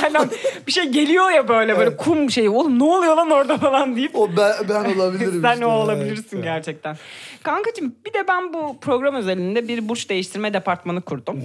[0.05, 0.31] Aynen
[0.67, 2.01] bir şey geliyor ya böyle böyle Evet.
[2.01, 2.51] kum şeyi.
[2.51, 4.17] Oğlum ne oluyor lan orada falan deyip.
[4.19, 5.67] O ben, ben olabilirim Sen işte.
[5.67, 6.45] o olabilirsin Evet.
[6.45, 6.97] gerçekten.
[7.43, 11.43] Kankacığım bir de ben bu program özelinde bir burç değiştirme departmanı kurdum.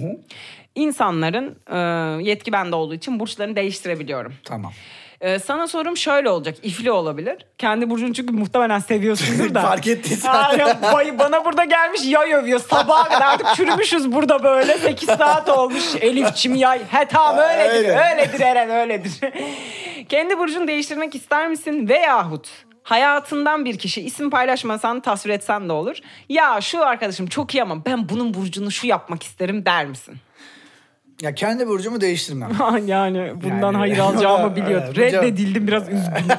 [0.74, 1.78] İnsanların e,
[2.24, 4.34] yetki bende olduğu için burçlarını değiştirebiliyorum.
[4.44, 4.72] Tamam.
[5.20, 6.56] Ee, sana sorum şöyle olacak.
[6.62, 7.46] İfli olabilir.
[7.58, 9.62] Kendi burcunu çünkü muhtemelen seviyorsundur da.
[9.66, 10.34] Fark ettiysen.
[10.34, 12.60] Aynen, bay- bana burada gelmiş yay övüyor.
[12.60, 14.78] Sabaha kadar artık çürümüşüz burada böyle.
[14.78, 15.94] 8 saat olmuş.
[16.00, 16.80] Elifçim yay.
[16.90, 17.74] He tamam öyledir.
[17.88, 18.00] Öyle.
[18.12, 19.12] Öyledir Eren öyledir.
[20.08, 21.88] Kendi burcunu değiştirmek ister misin?
[21.88, 22.48] Veyahut
[22.84, 25.96] hayatından bir kişi isim paylaşmasan tasvir etsen de olur.
[26.28, 30.14] Ya şu arkadaşım çok iyi ama ben bunun burcunu şu yapmak isterim der misin?
[31.22, 32.50] Ya kendi burcumu değiştirmem.
[32.86, 34.92] yani bundan Yani- hayır alacağımı biliyordu.
[34.96, 36.38] Evet, bu cevap- Reddedildim biraz üzgünüm.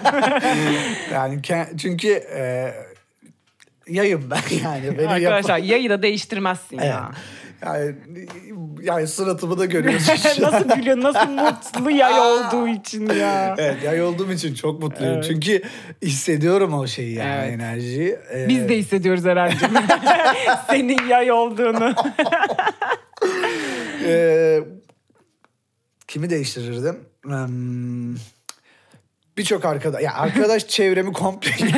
[1.14, 1.42] Yani
[1.78, 2.74] çünkü e,
[3.88, 4.98] yayım ben yani.
[4.98, 6.88] Beni Arkadaşlar yapan- yayı da değiştirmezsin Evet.
[6.90, 7.12] ya.
[7.66, 7.96] Yani,
[8.82, 10.14] yani suratımı da görüyorsun.
[10.42, 13.56] nasıl gülüyor, nasıl mutlu yay olduğu için ya.
[13.58, 15.14] Evet yay olduğum için çok mutluyum.
[15.14, 15.26] Evet.
[15.28, 15.62] Çünkü
[16.02, 17.54] hissediyorum o şeyi yani Evet.
[17.54, 18.20] enerjiyi.
[18.34, 19.70] Ee, Biz de hissediyoruz Eren'cim.
[20.70, 21.94] Senin yay olduğunu.
[24.06, 24.60] e,
[26.08, 27.00] kimi değiştirirdim?
[27.24, 28.16] Hmm,
[29.38, 31.52] Birçok arkadaş, ya arkadaş çevremi komple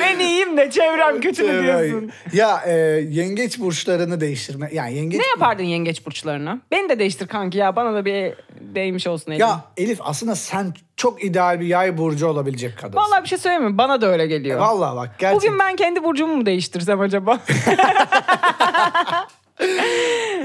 [0.00, 2.10] ben iyiyim de çevrem kötü mü diyorsun?
[2.32, 2.72] Ya e,
[3.10, 4.70] yengeç burçlarını değiştirme.
[4.72, 6.58] Yani yengeç Ne yapardın yengeç burçlarına?
[6.70, 7.76] Beni de değiştir kanki ya.
[7.76, 9.40] Bana da bir değmiş olsun elim.
[9.40, 12.96] Ya Elif aslında sen çok ideal bir yay burcu olabilecek kadınsın.
[12.96, 13.78] Vallahi bir şey söyleyeyim mi?
[13.78, 14.60] Bana da öyle geliyor.
[14.60, 15.36] Vallahi bak gerçekten.
[15.50, 17.40] Bugün ben kendi burcumu mu değiştirsem acaba?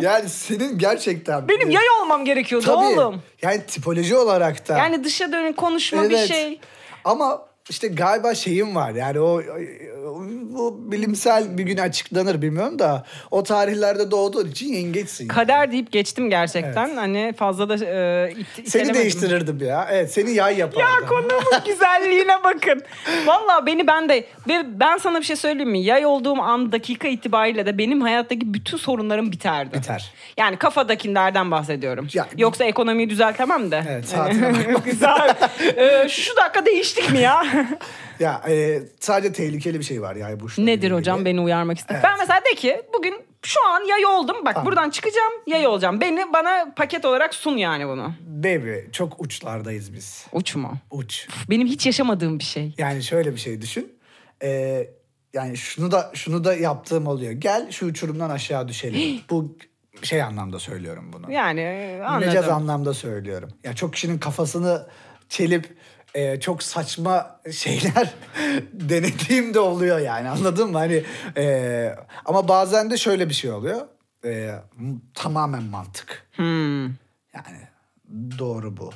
[0.01, 1.47] Yani senin gerçekten...
[1.47, 2.86] Benim yay olmam gerekiyordu Tabii.
[2.86, 3.22] oğlum.
[3.41, 4.78] Yani tipoloji olarak da.
[4.78, 6.28] Yani dışa dönük konuşma bir Evet.
[6.28, 6.59] şey.
[7.03, 9.41] Ama işte galiba şeyim var yani o,
[10.57, 15.28] o bilimsel bir gün açıklanır bilmiyorum da o tarihlerde doğduğun için yengeçsin.
[15.28, 16.95] Kader deyip geçtim gerçekten.
[16.95, 19.88] Hani fazla da e, it- seni değiştirirdim ya.
[19.91, 20.82] Evet seni yay yapardım.
[20.82, 22.82] Ya konumun güzelliğine bakın.
[23.26, 25.84] Vallahi beni ben de ve ben sana bir şey söyleyeyim mi?
[25.84, 29.78] Yay olduğum an dakika itibariyle de benim hayattaki bütün sorunlarım biterdi.
[29.78, 30.11] Biter.
[30.38, 32.07] Yani kafadakilerden bahsediyorum.
[32.13, 33.84] Ya- Yoksa ekonomiyi düzeltemem de.
[33.89, 34.86] Evet, saatine bakmak.
[34.86, 35.36] Güzel.
[35.78, 37.43] Ee, şu dakika değiştik mi ya?
[38.19, 40.65] Ya e, sadece tehlikeli bir şey var yay burçları.
[40.67, 41.95] Nedir hocam beni uyarmak istedim.
[41.95, 42.05] Evet.
[42.11, 44.35] Ben mesela de ki bugün şu an yay oldum.
[44.45, 44.65] Bak Tamam.
[44.65, 46.01] buradan çıkacağım yay olacağım.
[46.01, 48.13] Beni bana paket olarak sun yani bunu.
[48.27, 50.25] Baby çok uçlardayız biz.
[50.31, 50.73] Uç mu?
[50.91, 51.27] Uç.
[51.49, 52.75] Benim hiç yaşamadığım bir şey.
[52.77, 53.93] Yani şöyle bir şey düşün.
[54.43, 54.87] Ee,
[55.33, 57.31] yani şunu da şunu da yaptığım oluyor.
[57.31, 59.21] Gel şu uçurumdan aşağı düşelim.
[59.29, 59.57] Bu
[60.03, 61.31] şey anlamda söylüyorum bunu.
[61.31, 62.27] Yani e, anladım.
[62.27, 63.49] Mecaz anlamda söylüyorum.
[63.63, 64.87] Ya çok kişinin kafasını
[65.29, 65.77] çelip
[66.16, 68.13] e, çok saçma şeyler
[68.74, 70.78] denediğim de oluyor yani anladın mı?
[70.78, 71.03] Hani
[71.38, 71.95] e,
[72.26, 73.82] ama bazen de şöyle bir şey oluyor.
[74.26, 74.51] E,
[75.13, 76.28] tamamen mantık.
[76.36, 76.84] Hmm.
[77.34, 77.57] Yani
[78.39, 78.89] doğru bu.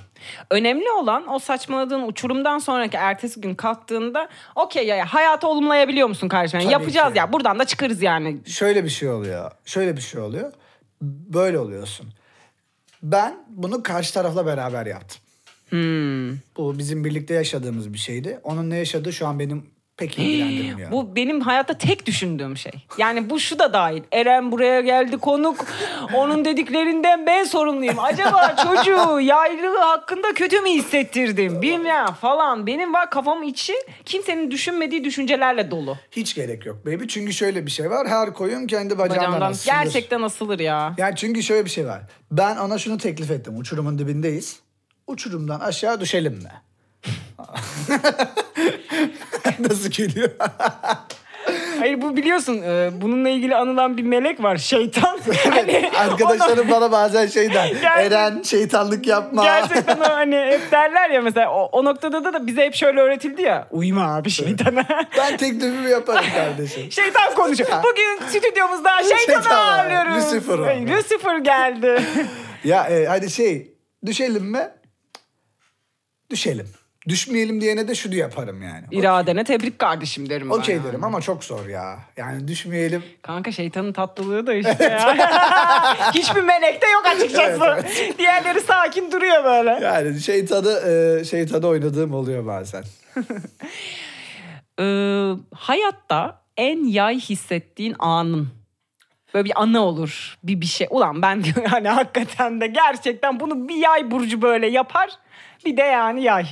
[0.51, 6.27] Önemli olan o saçmaladığın uçurumdan sonraki ertesi gün kalktığında okey ya, ya hayatı olumlayabiliyor musun
[6.27, 6.59] kardeşim?
[6.59, 7.19] Yani Tabii yapacağız ki.
[7.19, 8.37] ya buradan da çıkarız yani.
[8.45, 9.51] Şöyle bir şey oluyor.
[9.65, 10.53] Şöyle bir şey oluyor.
[11.01, 12.07] Böyle oluyorsun.
[13.03, 15.21] Ben bunu karşı tarafla beraber yaptım.
[15.69, 16.29] Hmm.
[16.57, 18.39] Bu bizim birlikte yaşadığımız bir şeydi.
[18.43, 19.65] Onun ne yaşadığı şu an benim
[19.97, 20.91] pek ilgilendirmiyor.
[20.91, 22.71] Bu benim hayatta tek düşündüğüm şey.
[22.97, 24.03] Yani bu şu da dahil.
[24.11, 25.65] Eren buraya geldi konuk.
[26.13, 27.99] Onun dediklerinden ben sorumluyum.
[27.99, 31.61] Acaba çocuğu yaylığı hakkında kötü mü hissettirdim?
[31.61, 32.67] Bilmem falan.
[32.67, 33.73] Benim var kafam içi
[34.05, 35.97] kimsenin düşünmediği düşüncelerle dolu.
[36.11, 37.05] Hiç gerek yok baby.
[37.07, 38.07] Çünkü şöyle bir şey var.
[38.07, 39.73] Her koyun kendi bacağından, Bacağımdan asılır.
[39.75, 40.93] gerçekten asılır ya.
[40.97, 42.01] Yani çünkü şöyle bir şey var.
[42.31, 43.57] Ben ona şunu teklif ettim.
[43.57, 44.59] Uçurumun dibindeyiz.
[45.09, 46.51] Uçurumdan aşağı düşelim mi?
[49.59, 50.29] Nasıl geliyor?
[51.79, 55.19] Hayır bu biliyorsun e, bununla ilgili anılan bir melek var şeytan.
[55.49, 57.73] Hani Arkadaşlarım bana bazen şey der.
[57.97, 59.43] Eren şeytanlık yapma.
[59.43, 62.99] Gerçekten o hani hep derler ya mesela o, o noktada da, da bize hep şöyle
[62.99, 63.67] öğretildi ya.
[63.71, 64.85] Uyma abi şeytana.
[65.17, 66.91] Ben teklifimi yaparım kardeşim.
[66.91, 67.69] Şeytan konuşuyor.
[67.83, 70.33] Bugün stüdyomuzda şeytanı Şeytan ağırlıyoruz.
[70.33, 72.01] Lucifer Lucifer geldi.
[72.63, 73.73] Ya e, hadi şey
[74.05, 74.78] düşelim mi?
[76.29, 76.67] Düşelim.
[77.07, 78.85] Düşmeyelim diyene de şunu yaparım yani.
[78.91, 80.55] İradene tebrik kardeşim derim ben.
[80.55, 80.87] Okey yani.
[80.87, 81.99] derim ama çok zor ya.
[82.17, 83.03] Yani düşmeyelim.
[83.21, 85.15] Kanka şeytanın tatlılığı da işte ya.
[86.13, 87.87] Hiçbir melekte yok açıkçası.
[88.17, 89.85] Diğerleri sakin duruyor böyle.
[89.85, 92.83] Yani şeytanı, e, şeytanı oynadığım oluyor bazen.
[94.81, 98.49] Ee, hayatta en yay hissettiğin anın.
[99.33, 100.37] Böyle bir anı olur.
[100.43, 100.87] Bir bir şey.
[100.89, 105.09] Ulan ben yani hakikaten de gerçekten bunu bir yay burcu böyle yapar.
[105.65, 106.45] Bir de yani yay.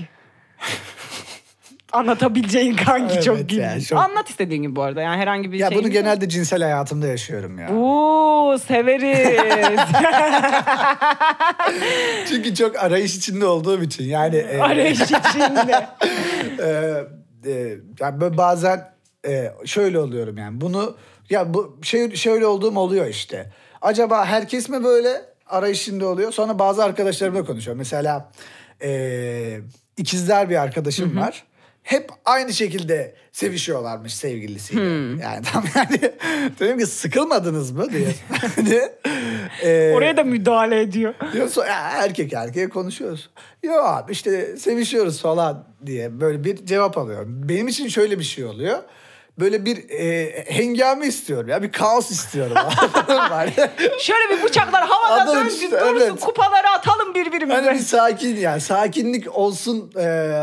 [1.91, 3.89] Anlatabileceğin kanki Evet çok ya, ilginç.
[3.89, 5.01] çok- Anlat istediğin gibi bu arada.
[5.01, 5.77] Yani herhangi bir Ya şey.
[5.77, 7.73] bunu genelde cinsel hayatımda yaşıyorum ya.
[7.75, 9.87] Oo severiz.
[12.29, 14.03] Çünkü çok arayış içinde olduğum için.
[14.03, 15.87] Yani e, Arayış içinde.
[16.59, 16.69] e,
[17.51, 18.93] e, yani böyle bazen
[19.27, 20.61] e, şöyle oluyorum yani.
[20.61, 20.97] Bunu
[21.29, 23.51] ya bu şey şöyle olduğum oluyor işte.
[23.81, 26.31] Acaba herkes mi böyle arayışında oluyor?
[26.31, 27.77] Sonra bazı arkadaşlarımla konuşuyorum.
[27.77, 28.31] Mesela
[28.83, 29.59] e,
[29.97, 31.43] ikizler bir arkadaşım var.
[31.83, 34.81] Hep aynı şekilde sevişiyorlarmış sevgilisiyle.
[35.23, 36.01] Yani tam yani
[36.59, 38.07] dedim ki sıkılmadınız mı diye.
[38.55, 38.81] Hani,
[39.63, 41.13] e, Oraya da müdahale ediyor.
[41.33, 43.29] Diyorsun erkek erkeğe konuşuyoruz.
[43.63, 47.49] Yok abi işte sevişiyoruz falan diye böyle bir cevap alıyorum.
[47.49, 48.79] Benim için şöyle bir şey oluyor.
[49.39, 52.55] Böyle bir e, hengame istiyorum ya bir kaos istiyorum.
[53.07, 53.49] Var.
[53.99, 56.19] Şöyle bir bıçaklar havada Adam dönsün işte, dursun evet.
[56.19, 57.61] kupaları atalım birbirimize.
[57.61, 60.33] hani bir sakin yani sakinlik olsun e,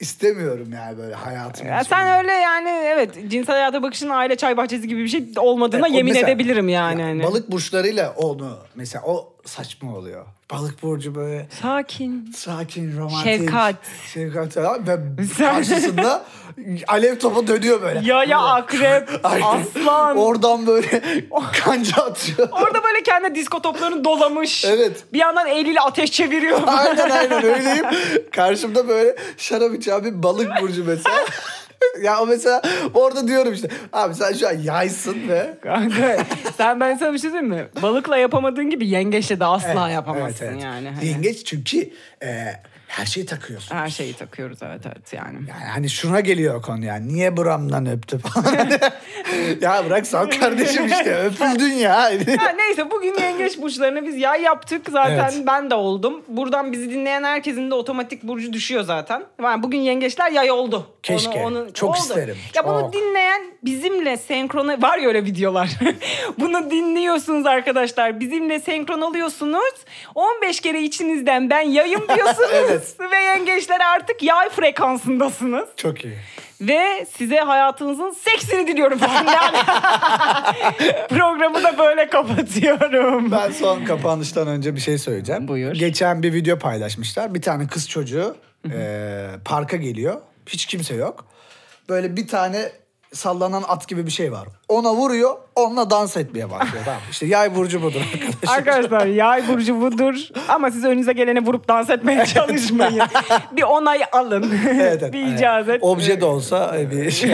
[0.00, 1.66] istemiyorum yani böyle hayatım.
[1.66, 5.86] Ya sen öyle yani evet cinsel hayata bakışın aile çay bahçesi gibi bir şey olmadığına
[5.86, 7.00] o yemin mesela- edebilirim yani.
[7.00, 7.22] Ya hani.
[7.22, 10.26] Balık burçlarıyla onu mesela o saçma oluyor.
[10.52, 12.32] Balık burcu böyle Sakin.
[12.36, 13.24] sakin, romantik.
[13.40, 13.74] Şefkat.
[14.14, 14.98] Şefkat falan ve
[15.38, 16.24] karşısında
[16.88, 18.00] alev topu dönüyor böyle.
[18.04, 19.46] Yaya, akrep, Aynen.
[19.46, 20.16] aslan.
[20.16, 21.02] Oradan böyle
[21.64, 22.48] kanca atıyor.
[22.52, 24.64] Orada böyle kendi disko toplarını dolamış.
[24.64, 25.04] Evet.
[25.12, 26.60] Bir yandan eliyle ateş çeviriyor.
[26.66, 27.84] aynen aynen öyleyim.
[28.32, 31.16] Karşımda böyle şarap içen bir balık burcu mesela.
[32.02, 32.62] ya o mesela
[32.94, 36.16] orada diyorum işte abi sen şu an yaysın ve Kanka
[36.56, 37.66] sen ben sana bir şey diyeyim mi?
[37.82, 40.88] Balıkla yapamadığın gibi yengeçle de asla yapamazsın yani.
[40.90, 41.90] Hani Yengeç çünkü
[42.22, 42.46] e,
[42.88, 43.76] her şeyi takıyorsun.
[43.76, 45.38] her şeyi takıyoruz evet evet yani.
[45.48, 47.08] Yani hani şuna geliyor konu yani.
[47.08, 48.56] Niye buramdan öptü falan.
[49.60, 51.96] ya bırak sal kardeşim işte öpüldün ya.
[52.38, 54.86] Ha, neyse bugün yengeç burçlarını biz yay yaptık.
[54.90, 55.46] Zaten Evet.
[55.46, 56.22] ben de oldum.
[56.28, 59.22] Buradan bizi dinleyen herkesin de otomatik burcu düşüyor zaten.
[59.42, 60.86] Yani bugün yengeçler yay oldu.
[61.02, 61.46] Keşke.
[61.74, 62.36] Çok isterim.
[62.54, 62.92] Ya bunu Çok.
[62.92, 65.68] dinleyen bizimle senkrona var ya öyle videolar.
[66.38, 68.20] bunu dinliyorsunuz arkadaşlar.
[68.20, 69.74] Bizimle senkron oluyorsunuz.
[70.14, 72.50] 15 kere içinizden ben yayım diyorsunuz.
[72.52, 72.75] Evet.
[73.12, 75.68] Ve yengeçler artık yay frekansındasınız.
[75.76, 76.18] Çok iyi.
[76.60, 78.98] Ve size hayatınızın seksini diliyorum.
[81.08, 83.32] Programı da böyle kapatıyorum.
[83.32, 85.48] Ben son kapanıştan önce bir şey söyleyeceğim.
[85.48, 85.72] Buyur.
[85.72, 87.34] Geçen bir video paylaşmışlar.
[87.34, 88.36] Bir tane kız çocuğu
[88.72, 90.20] e, parka geliyor.
[90.46, 91.24] Hiç kimse yok.
[91.88, 92.72] Böyle bir tane
[93.12, 94.48] sallanan at gibi bir şey var.
[94.68, 96.84] Ona vuruyor, onunla dans etmeye başlıyor.
[96.84, 97.00] tamam.
[97.10, 98.58] İşte yay burcu budur arkadaşlar.
[98.58, 103.02] Arkadaşlar yay burcu budur ama siz önünüze geleni vurup dans etmeye çalışmayın.
[103.52, 104.54] bir onay alın.
[104.70, 105.12] Evet, evet.
[105.12, 105.82] bir icazet.
[105.82, 107.30] Obje de olsa e, bir şey.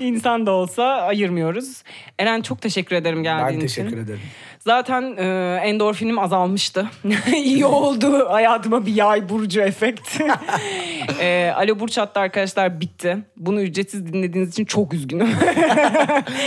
[0.00, 1.82] İnsan da olsa ayırmıyoruz.
[2.18, 3.82] Eren çok teşekkür ederim geldiğin Ben için.
[3.82, 4.20] teşekkür ederim.
[4.58, 6.86] Zaten e, endorfinim azalmıştı.
[7.36, 10.20] İyi oldu hayatıma bir yay burcu efekt.
[11.20, 13.18] e, Alo Burç hattı arkadaşlar bitti.
[13.36, 15.28] Bunu ücretsiz dinlediğiniz için çok üzgünüm.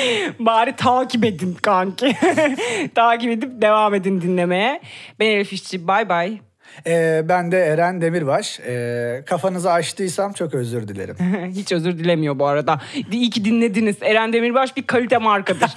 [0.40, 2.16] Bari takip edin kanki.
[2.96, 4.82] takip edip devam edin dinlemeye.
[5.20, 6.40] Ben Elif İşçi bay bay.
[6.88, 8.60] Ee, ben de Eren Demirbaş.
[8.60, 11.16] Ee, kafanızı açtıysam çok özür dilerim.
[11.56, 12.82] Hiç özür dilemiyor bu arada.
[13.12, 13.96] İyi ki dinlediniz.
[14.02, 15.72] Eren Demirbaş bir kalite markadır.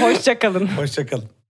[0.00, 0.66] Hoşçakalın.
[0.66, 1.43] Hoşçakalın.